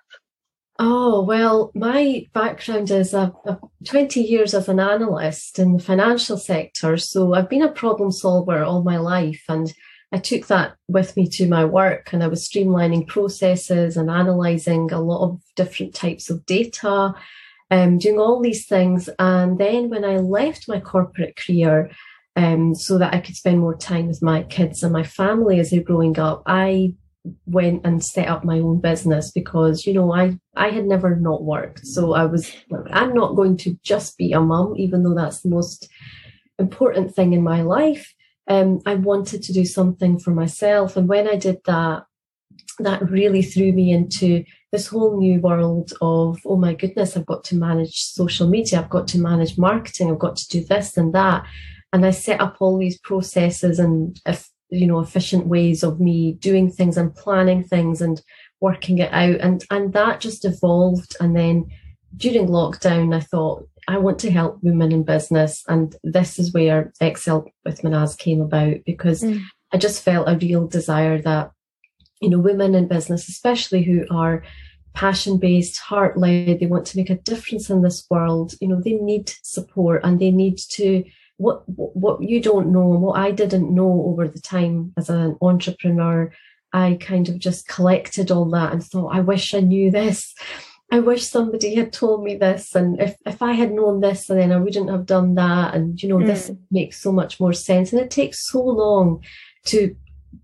Oh, 0.81 1.23
well, 1.23 1.73
my 1.75 2.29
background 2.33 2.92
is 2.92 3.12
a, 3.12 3.35
a 3.44 3.59
20 3.85 4.21
years 4.21 4.55
as 4.55 4.68
an 4.68 4.79
analyst 4.79 5.59
in 5.59 5.73
the 5.73 5.83
financial 5.83 6.37
sector. 6.37 6.97
So 6.97 7.35
I've 7.35 7.49
been 7.49 7.62
a 7.62 7.73
problem 7.73 8.12
solver 8.12 8.62
all 8.62 8.85
my 8.85 8.97
life. 8.97 9.42
And 9.49 9.75
I 10.12 10.18
took 10.18 10.47
that 10.47 10.75
with 10.88 11.16
me 11.16 11.29
to 11.29 11.49
my 11.49 11.64
work 11.64 12.12
and 12.12 12.23
I 12.23 12.29
was 12.29 12.49
streamlining 12.49 13.07
processes 13.07 13.97
and 13.97 14.09
analyzing 14.09 14.90
a 14.90 15.01
lot 15.01 15.25
of 15.25 15.40
different 15.55 15.94
types 15.94 16.31
of 16.31 16.47
data, 16.47 17.14
um, 17.71 17.99
doing 17.99 18.18
all 18.18 18.40
these 18.40 18.66
things. 18.66 19.11
And 19.18 19.59
then 19.59 19.90
when 19.90 20.05
I 20.05 20.16
left 20.16 20.68
my 20.68 20.81
corporate 20.81 21.37
career, 21.37 21.90
um, 22.37 22.75
so 22.75 22.99
that 22.99 23.12
I 23.12 23.18
could 23.18 23.35
spend 23.35 23.59
more 23.59 23.77
time 23.77 24.07
with 24.07 24.23
my 24.23 24.44
kids 24.44 24.83
and 24.85 24.92
my 24.92 25.03
family 25.03 25.59
as 25.59 25.71
they're 25.71 25.83
growing 25.83 26.18
up, 26.21 26.44
I 26.47 26.94
went 27.47 27.85
and 27.85 28.03
set 28.03 28.29
up 28.29 28.44
my 28.44 28.61
own 28.61 28.81
business 28.81 29.31
because 29.31 29.87
you 29.87 29.92
know 29.92 30.12
I 30.12 30.38
I 30.55 30.71
had 30.71 30.87
never 30.87 31.16
not 31.16 31.42
worked 31.42 31.85
so 31.85 32.14
I 32.14 32.25
was 32.25 32.55
I'm 32.90 33.12
not 33.12 33.35
going 33.35 33.57
to 33.59 33.77
just 33.83 34.16
be 34.16 34.33
a 34.33 34.40
mum 34.40 34.75
even 34.77 35.03
though 35.03 35.14
that's 35.14 35.40
the 35.40 35.49
most 35.49 35.88
important 36.59 37.14
thing 37.14 37.33
in 37.33 37.42
my 37.42 37.62
life 37.62 38.14
um, 38.49 38.81
I 38.87 38.95
wanted 38.95 39.43
to 39.43 39.53
do 39.53 39.65
something 39.65 40.19
for 40.19 40.31
myself. 40.31 40.97
And 40.97 41.09
when 41.09 41.29
I 41.29 41.37
did 41.37 41.59
that, 41.67 42.05
that 42.81 43.11
really 43.11 43.43
threw 43.43 43.73
me 43.73 43.93
into 43.93 44.45
this 44.73 44.87
whole 44.87 45.19
new 45.19 45.41
world 45.41 45.93
of, 46.01 46.41
oh 46.45 46.57
my 46.57 46.75
goodness, 46.75 47.17
I've 47.17 47.27
got 47.27 47.45
to 47.45 47.57
manage 47.57 48.03
social 48.03 48.49
media, 48.49 48.81
I've 48.81 48.91
got 48.91 49.09
to 49.09 49.19
manage 49.19 49.59
marketing, 49.59 50.11
I've 50.11 50.19
got 50.19 50.37
to 50.37 50.49
do 50.49 50.65
this 50.65 50.97
and 50.97 51.13
that. 51.15 51.45
And 51.93 52.05
I 52.05 52.11
set 52.11 52.41
up 52.41 52.57
all 52.61 52.79
these 52.79 52.99
processes 52.99 53.79
and, 53.79 54.21
you 54.71 54.87
know, 54.87 55.01
efficient 55.01 55.47
ways 55.47 55.83
of 55.83 56.01
me 56.01 56.33
doing 56.33 56.71
things 56.71 56.97
and 56.97 57.15
planning 57.15 57.65
things 57.65 58.01
and 58.01 58.21
working 58.61 58.99
it 58.99 59.13
out. 59.13 59.41
And, 59.41 59.65
and 59.71 59.93
that 59.95 60.21
just 60.21 60.45
evolved. 60.45 61.17
And 61.21 61.35
then 61.35 61.67
during 62.17 62.49
lockdown, 62.49 63.15
I 63.15 63.21
thought, 63.21 63.69
I 63.88 63.96
want 63.96 64.18
to 64.20 64.31
help 64.31 64.62
women 64.62 64.92
in 64.92 65.03
business. 65.03 65.64
And 65.66 65.96
this 66.05 66.38
is 66.38 66.53
where 66.53 66.92
Xcel 67.01 67.48
with 67.64 67.81
Mahnaz 67.81 68.18
came 68.18 68.42
about 68.42 68.77
because 68.85 69.22
mm. 69.22 69.40
I 69.72 69.79
just 69.79 70.03
felt 70.03 70.29
a 70.29 70.37
real 70.37 70.66
desire 70.66 71.20
that, 71.22 71.53
you 72.20 72.29
know, 72.29 72.38
women 72.38 72.74
in 72.74 72.87
business, 72.87 73.29
especially 73.29 73.83
who 73.83 74.05
are 74.11 74.44
passion 74.92 75.38
based, 75.38 75.79
heart 75.79 76.18
led, 76.18 76.61
they 76.61 76.66
want 76.66 76.87
to 76.88 76.98
make 76.98 77.09
a 77.09 77.16
difference 77.16 77.70
in 77.70 77.81
this 77.81 78.05
world, 78.11 78.55
you 78.61 78.68
know, 78.68 78.81
they 78.81 78.92
need 78.92 79.33
support 79.42 80.03
and 80.05 80.20
they 80.20 80.31
need 80.31 80.59
to 80.59 81.03
what 81.38 81.62
what 81.68 82.20
you 82.20 82.42
don't 82.42 82.72
know 82.72 82.92
and 82.92 83.01
what 83.01 83.18
I 83.18 83.31
didn't 83.31 83.74
know 83.74 84.05
over 84.07 84.29
the 84.29 84.40
time 84.40 84.92
as 84.98 85.09
an 85.09 85.37
entrepreneur, 85.40 86.31
I 86.72 86.98
kind 87.01 87.29
of 87.29 87.38
just 87.38 87.68
collected 87.68 88.31
all 88.31 88.51
that 88.51 88.72
and 88.72 88.85
thought, 88.85 89.14
I 89.14 89.20
wish 89.20 89.55
I 89.55 89.61
knew 89.61 89.90
this 89.90 90.35
I 90.90 91.01
wish 91.01 91.27
somebody 91.27 91.74
had 91.74 91.92
told 91.92 92.24
me 92.24 92.37
this, 92.37 92.74
and 92.74 93.01
if, 93.01 93.16
if 93.27 93.42
I 93.42 93.53
had 93.53 93.72
known 93.72 94.01
this, 94.01 94.31
and 94.31 94.40
then 94.40 94.53
I 94.53 94.57
wouldn't 94.57 94.90
have 94.90 95.05
done 95.05 95.35
that. 95.35 95.74
And, 95.74 96.03
you 96.03 96.09
know, 96.09 96.16
mm. 96.16 96.27
this 96.27 96.51
makes 96.70 97.01
so 97.01 97.12
much 97.12 97.38
more 97.38 97.53
sense. 97.53 97.92
And 97.92 98.01
it 98.01 98.11
takes 98.11 98.48
so 98.48 98.62
long 98.62 99.22
to 99.66 99.94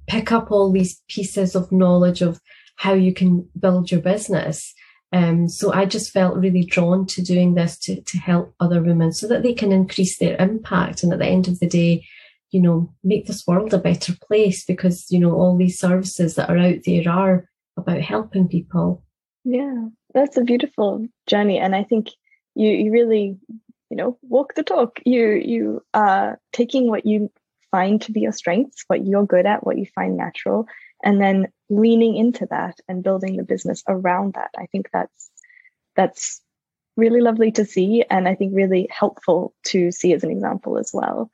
pick 0.07 0.33
up 0.33 0.51
all 0.51 0.71
these 0.71 1.03
pieces 1.09 1.55
of 1.55 1.73
knowledge 1.73 2.21
of 2.21 2.41
how 2.77 2.93
you 2.93 3.15
can 3.15 3.49
build 3.59 3.91
your 3.91 4.03
business. 4.03 4.75
Um, 5.13 5.49
so 5.49 5.73
I 5.73 5.87
just 5.87 6.11
felt 6.11 6.37
really 6.37 6.65
drawn 6.65 7.07
to 7.07 7.23
doing 7.23 7.55
this 7.55 7.79
to, 7.81 8.03
to 8.03 8.19
help 8.19 8.55
other 8.59 8.83
women 8.83 9.13
so 9.13 9.29
that 9.29 9.43
they 9.43 9.55
can 9.55 9.73
increase 9.73 10.19
their 10.19 10.37
impact. 10.39 11.03
And 11.03 11.13
at 11.13 11.21
the 11.21 11.27
end 11.27 11.49
of 11.49 11.61
the 11.61 11.69
day, 11.69 12.05
you 12.51 12.61
know, 12.61 12.93
make 13.03 13.27
this 13.27 13.47
world 13.47 13.73
a 13.73 13.79
better 13.79 14.13
place 14.29 14.65
because, 14.65 15.11
you 15.11 15.19
know, 15.19 15.33
all 15.33 15.57
these 15.57 15.79
services 15.79 16.35
that 16.35 16.51
are 16.51 16.59
out 16.59 16.79
there 16.85 17.09
are 17.09 17.49
about 17.77 18.01
helping 18.01 18.49
people. 18.49 19.05
Yeah, 19.45 19.87
that's 20.15 20.37
a 20.37 20.43
beautiful 20.43 21.07
journey. 21.27 21.59
And 21.59 21.75
I 21.75 21.85
think 21.85 22.09
you, 22.55 22.71
you 22.71 22.93
really, 22.93 23.37
you 23.91 23.97
know, 23.97 24.19
walk 24.23 24.55
the 24.55 24.63
talk. 24.63 25.01
You, 25.05 25.33
you 25.33 25.83
are 25.93 26.39
taking 26.53 26.89
what 26.89 27.05
you 27.05 27.31
find 27.71 28.01
to 28.03 28.13
be 28.13 28.21
your 28.21 28.33
strengths, 28.33 28.85
what 28.87 29.05
you're 29.05 29.27
good 29.27 29.47
at, 29.47 29.67
what 29.67 29.77
you 29.77 29.87
find 29.95 30.17
natural, 30.17 30.67
and 31.03 31.21
then 31.21 31.49
leaning 31.69 32.17
into 32.17 32.47
that 32.51 32.79
and 32.89 33.03
building 33.03 33.37
the 33.37 33.43
business 33.43 33.83
around 33.89 34.35
that. 34.35 34.51
I 34.57 34.67
think 34.67 34.89
that's, 34.93 35.31
that's 35.97 36.41
really 36.97 37.21
lovely 37.21 37.51
to 37.53 37.65
see. 37.65 38.05
And 38.09 38.29
I 38.29 38.37
think 38.37 38.53
really 38.55 38.87
helpful 38.91 39.53
to 39.67 39.91
see 39.91 40.13
as 40.13 40.23
an 40.23 40.31
example 40.31 40.79
as 40.79 40.91
well. 40.95 41.31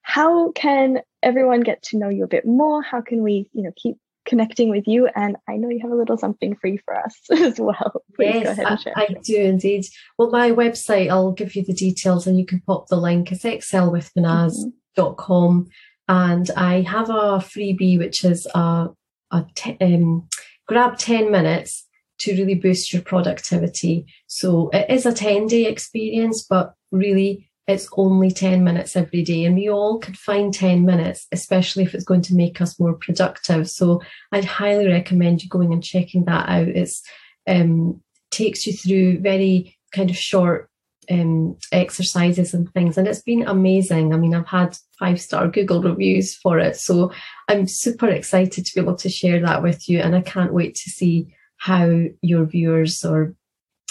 How 0.00 0.52
can 0.52 1.00
everyone 1.22 1.60
get 1.60 1.82
to 1.84 1.98
know 1.98 2.08
you 2.08 2.24
a 2.24 2.28
bit 2.28 2.46
more? 2.46 2.80
How 2.80 3.00
can 3.00 3.22
we, 3.22 3.50
you 3.52 3.62
know, 3.62 3.72
keep 3.76 3.96
connecting 4.26 4.68
with 4.68 4.86
you. 4.86 5.08
And 5.14 5.36
I 5.48 5.56
know 5.56 5.70
you 5.70 5.80
have 5.80 5.90
a 5.90 5.96
little 5.96 6.18
something 6.18 6.54
free 6.56 6.76
for 6.78 6.98
us 6.98 7.18
as 7.30 7.58
well. 7.58 8.02
Please 8.14 8.44
yes, 8.44 8.58
I, 8.58 8.76
I, 9.00 9.06
do 9.22 9.36
indeed. 9.36 9.86
Well, 10.18 10.30
my 10.30 10.50
website, 10.50 11.10
I'll 11.10 11.32
give 11.32 11.56
you 11.56 11.64
the 11.64 11.72
details 11.72 12.26
and 12.26 12.38
you 12.38 12.44
can 12.44 12.60
pop 12.60 12.88
the 12.88 12.96
link. 12.96 13.32
It's 13.32 13.44
xcelwithmahnaz.com. 13.44 15.64
Mm-hmm. 15.64 15.70
And 16.08 16.48
I 16.56 16.82
have 16.82 17.10
a 17.10 17.38
freebie, 17.38 17.98
which 17.98 18.24
is 18.24 18.46
a, 18.54 18.90
a 19.32 19.44
um, 19.80 20.28
grab 20.68 20.98
10 20.98 21.32
minutes 21.32 21.86
to 22.18 22.32
really 22.32 22.54
boost 22.54 22.92
your 22.92 23.02
productivity. 23.02 24.06
So 24.26 24.70
it 24.72 24.86
is 24.88 25.06
a 25.06 25.12
10 25.12 25.46
day 25.46 25.66
experience, 25.66 26.44
but 26.48 26.74
really 26.92 27.45
it's 27.66 27.88
only 27.96 28.30
10 28.30 28.62
minutes 28.62 28.94
every 28.96 29.22
day 29.22 29.44
and 29.44 29.56
we 29.56 29.68
all 29.68 29.98
could 29.98 30.16
find 30.16 30.54
10 30.54 30.84
minutes 30.84 31.26
especially 31.32 31.82
if 31.82 31.94
it's 31.94 32.04
going 32.04 32.22
to 32.22 32.34
make 32.34 32.60
us 32.60 32.78
more 32.78 32.94
productive. 32.94 33.68
So 33.68 34.02
i'd 34.32 34.44
highly 34.44 34.86
recommend 34.86 35.42
you 35.42 35.48
going 35.48 35.72
and 35.72 35.82
checking 35.82 36.24
that 36.24 36.48
out. 36.48 36.68
It's 36.68 37.02
um, 37.48 38.00
takes 38.30 38.66
you 38.66 38.72
through 38.72 39.20
very 39.20 39.76
kind 39.92 40.10
of 40.10 40.16
short 40.16 40.68
um, 41.08 41.56
exercises 41.70 42.52
and 42.52 42.72
things 42.72 42.98
and 42.98 43.06
it's 43.06 43.22
been 43.22 43.42
amazing. 43.46 44.12
I 44.12 44.16
mean 44.16 44.34
i've 44.34 44.48
had 44.48 44.76
five 44.98 45.20
star 45.20 45.48
google 45.48 45.82
reviews 45.82 46.34
for 46.34 46.58
it 46.58 46.76
so 46.76 47.12
i'm 47.48 47.66
super 47.66 48.08
excited 48.08 48.64
to 48.64 48.74
be 48.74 48.80
able 48.80 48.96
to 48.96 49.08
share 49.08 49.40
that 49.40 49.62
with 49.62 49.88
you 49.88 50.00
and 50.00 50.16
i 50.16 50.22
can't 50.22 50.54
wait 50.54 50.74
to 50.74 50.90
see 50.90 51.34
how 51.58 52.04
your 52.22 52.44
viewers 52.44 53.04
or 53.04 53.34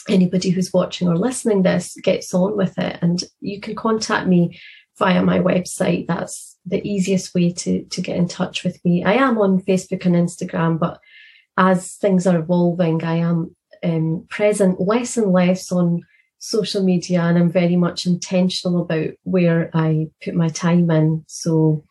anybody 0.10 0.50
who's 0.50 0.74
watching 0.74 1.08
or 1.08 1.18
listening 1.18 1.64
this 1.64 1.96
gets 2.04 2.34
on 2.34 2.56
with 2.56 2.78
it. 2.78 3.00
And 3.02 3.24
you 3.42 3.60
can 3.60 3.76
contact 3.76 4.28
me 4.28 4.60
via 4.98 5.24
my 5.24 5.40
website. 5.40 6.08
That's 6.08 6.58
the 6.66 6.86
easiest 6.88 7.34
way 7.34 7.52
to, 7.52 7.84
to 7.84 8.02
get 8.02 8.18
in 8.18 8.28
touch 8.28 8.64
with 8.64 8.84
me. 8.86 9.04
I 9.04 9.14
am 9.14 9.38
on 9.38 9.62
Facebook 9.62 10.06
and 10.06 10.16
Instagram, 10.16 10.80
but 10.80 11.00
as 11.58 11.94
things 11.96 12.28
are 12.28 12.38
evolving, 12.38 13.04
I 13.04 13.16
am 13.18 13.56
um, 13.84 14.26
present 14.30 14.82
less 14.82 15.18
and 15.18 15.32
less 15.32 15.72
on 15.72 16.02
social 16.40 16.84
media 16.84 17.22
and 17.22 17.38
I'm 17.38 17.52
very 17.52 17.76
much 17.76 18.06
intentional 18.06 18.82
about 18.82 19.10
where 19.24 19.70
I 19.74 20.08
put 20.24 20.36
my 20.36 20.50
time 20.50 20.90
in. 20.92 21.24
So 21.28 21.84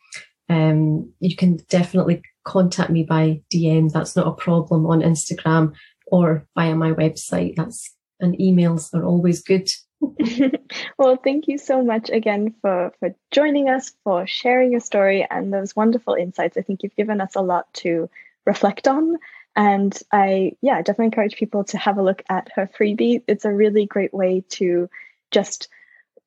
um, 0.49 1.11
you 1.19 1.35
can 1.35 1.57
definitely 1.69 2.21
contact 2.43 2.91
me 2.91 3.03
by 3.03 3.41
DM. 3.51 3.91
That's 3.91 4.15
not 4.15 4.27
a 4.27 4.33
problem 4.33 4.85
on 4.85 5.01
Instagram 5.01 5.73
or 6.07 6.45
via 6.55 6.75
my 6.75 6.91
website. 6.91 7.55
That's 7.55 7.94
and 8.19 8.37
emails 8.37 8.93
are 8.93 9.05
always 9.05 9.41
good. 9.41 9.69
well, 10.97 11.17
thank 11.23 11.47
you 11.47 11.57
so 11.57 11.83
much 11.83 12.09
again 12.09 12.53
for 12.61 12.93
for 12.99 13.15
joining 13.31 13.69
us, 13.69 13.93
for 14.03 14.27
sharing 14.27 14.71
your 14.71 14.81
story 14.81 15.25
and 15.29 15.53
those 15.53 15.75
wonderful 15.75 16.13
insights. 16.13 16.57
I 16.57 16.61
think 16.61 16.83
you've 16.83 16.95
given 16.95 17.21
us 17.21 17.35
a 17.35 17.41
lot 17.41 17.73
to 17.75 18.09
reflect 18.45 18.87
on. 18.87 19.17
And 19.55 19.97
I, 20.11 20.53
yeah, 20.61 20.81
definitely 20.81 21.05
encourage 21.05 21.37
people 21.37 21.63
to 21.65 21.77
have 21.77 21.97
a 21.97 22.03
look 22.03 22.23
at 22.29 22.49
her 22.55 22.69
freebie. 22.77 23.23
It's 23.27 23.45
a 23.45 23.53
really 23.53 23.85
great 23.85 24.13
way 24.13 24.43
to 24.49 24.89
just 25.31 25.69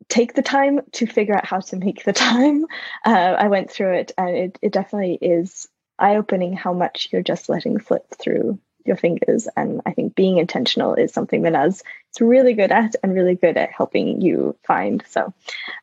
take 0.08 0.34
the 0.34 0.42
time 0.42 0.80
to 0.92 1.06
figure 1.06 1.36
out 1.36 1.44
how 1.44 1.60
to 1.60 1.76
make 1.76 2.04
the 2.04 2.12
time. 2.12 2.66
Uh, 3.04 3.36
I 3.38 3.48
went 3.48 3.70
through 3.70 3.94
it 3.94 4.12
and 4.18 4.36
it, 4.36 4.58
it 4.60 4.72
definitely 4.72 5.14
is 5.14 5.68
eye 5.98 6.16
opening 6.16 6.52
how 6.52 6.72
much 6.72 7.08
you're 7.10 7.22
just 7.22 7.48
letting 7.48 7.80
slip 7.80 8.06
through 8.18 8.58
your 8.88 8.96
fingers. 8.96 9.46
And 9.56 9.82
I 9.86 9.92
think 9.92 10.16
being 10.16 10.38
intentional 10.38 10.94
is 10.94 11.12
something 11.12 11.42
that 11.42 11.52
Naz 11.52 11.82
is 12.12 12.20
really 12.20 12.54
good 12.54 12.72
at 12.72 12.96
and 13.02 13.14
really 13.14 13.36
good 13.36 13.56
at 13.56 13.70
helping 13.70 14.20
you 14.20 14.56
find. 14.66 15.04
So 15.08 15.32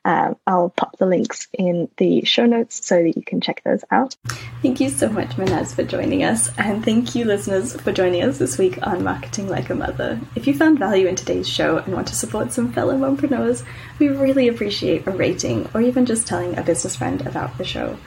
um, 0.04 0.36
I'll 0.46 0.70
pop 0.70 0.98
the 0.98 1.06
links 1.06 1.48
in 1.54 1.90
the 1.98 2.26
show 2.26 2.46
notes 2.46 2.86
so 2.86 3.02
that 3.02 3.16
you 3.16 3.24
can 3.24 3.40
check 3.40 3.62
those 3.64 3.84
out. 3.92 4.16
Thank 4.62 4.80
you 4.80 4.90
so 4.90 5.10
much, 5.10 5.30
Mahnaz, 5.38 5.74
for 5.74 5.84
joining 5.84 6.24
us. 6.24 6.50
And 6.58 6.84
thank 6.84 7.16
you, 7.16 7.26
listeners, 7.26 7.80
for 7.80 7.92
joining 7.92 8.24
us 8.24 8.38
this 8.38 8.58
week 8.58 8.80
on 8.84 9.04
Marketing 9.04 9.48
Like 9.48 9.70
a 9.70 9.76
Mother. 9.76 10.20
If 10.36 10.48
you 10.48 10.54
found 10.54 10.80
value 10.80 11.08
in 11.08 11.16
today's 11.16 11.48
show 11.48 11.78
and 11.78 11.94
want 11.94 12.08
to 12.08 12.16
support 12.16 12.52
some 12.52 12.74
fellow 12.74 12.98
mompreneurs, 12.98 13.64
we 14.00 14.10
really 14.10 14.48
appreciate 14.48 15.08
a 15.08 15.12
rating 15.12 15.70
or 15.74 15.82
even 15.82 16.06
just 16.06 16.28
telling 16.28 16.58
a 16.58 16.64
business 16.64 16.96
friend 16.96 17.26
about 17.28 17.58
the 17.58 17.64
show. 17.64 17.98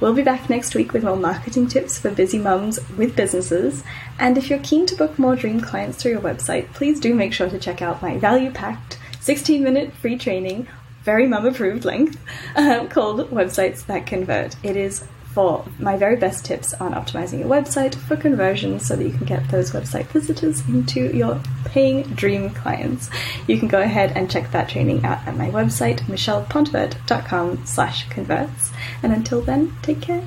We'll 0.00 0.12
be 0.12 0.22
back 0.22 0.50
next 0.50 0.74
week 0.74 0.92
with 0.92 1.04
more 1.04 1.16
marketing 1.16 1.68
tips 1.68 1.98
for 1.98 2.10
busy 2.10 2.38
mums 2.38 2.78
with 2.96 3.14
businesses. 3.14 3.84
And 4.18 4.36
if 4.36 4.50
you're 4.50 4.58
keen 4.58 4.86
to 4.86 4.96
book 4.96 5.18
more 5.18 5.36
dream 5.36 5.60
clients 5.60 6.02
through 6.02 6.12
your 6.12 6.20
website, 6.20 6.72
please 6.72 6.98
do 6.98 7.14
make 7.14 7.32
sure 7.32 7.48
to 7.48 7.58
check 7.58 7.80
out 7.80 8.02
my 8.02 8.18
value 8.18 8.50
packed 8.50 8.98
16 9.20 9.62
minute 9.62 9.92
free 9.94 10.18
training, 10.18 10.66
very 11.04 11.26
mum 11.26 11.46
approved 11.46 11.84
length, 11.84 12.20
uh, 12.56 12.86
called 12.90 13.30
Websites 13.30 13.86
That 13.86 14.06
Convert. 14.06 14.56
It 14.62 14.76
is 14.76 15.04
for 15.34 15.64
my 15.78 15.96
very 15.96 16.16
best 16.16 16.44
tips 16.44 16.72
on 16.74 16.94
optimizing 16.94 17.40
your 17.40 17.48
website 17.48 17.94
for 17.94 18.16
conversions 18.16 18.86
so 18.86 18.94
that 18.94 19.04
you 19.04 19.12
can 19.12 19.26
get 19.26 19.48
those 19.50 19.72
website 19.72 20.06
visitors 20.06 20.66
into 20.68 21.14
your 21.14 21.40
paying 21.64 22.02
dream 22.14 22.50
clients. 22.50 23.10
You 23.48 23.58
can 23.58 23.68
go 23.68 23.82
ahead 23.82 24.12
and 24.16 24.30
check 24.30 24.52
that 24.52 24.68
training 24.68 25.04
out 25.04 25.26
at 25.26 25.36
my 25.36 25.50
website, 25.50 26.00
michellepontvert.com 26.02 27.66
slash 27.66 28.08
converts. 28.08 28.72
And 29.02 29.12
until 29.12 29.40
then, 29.40 29.76
take 29.82 30.00
care. 30.00 30.26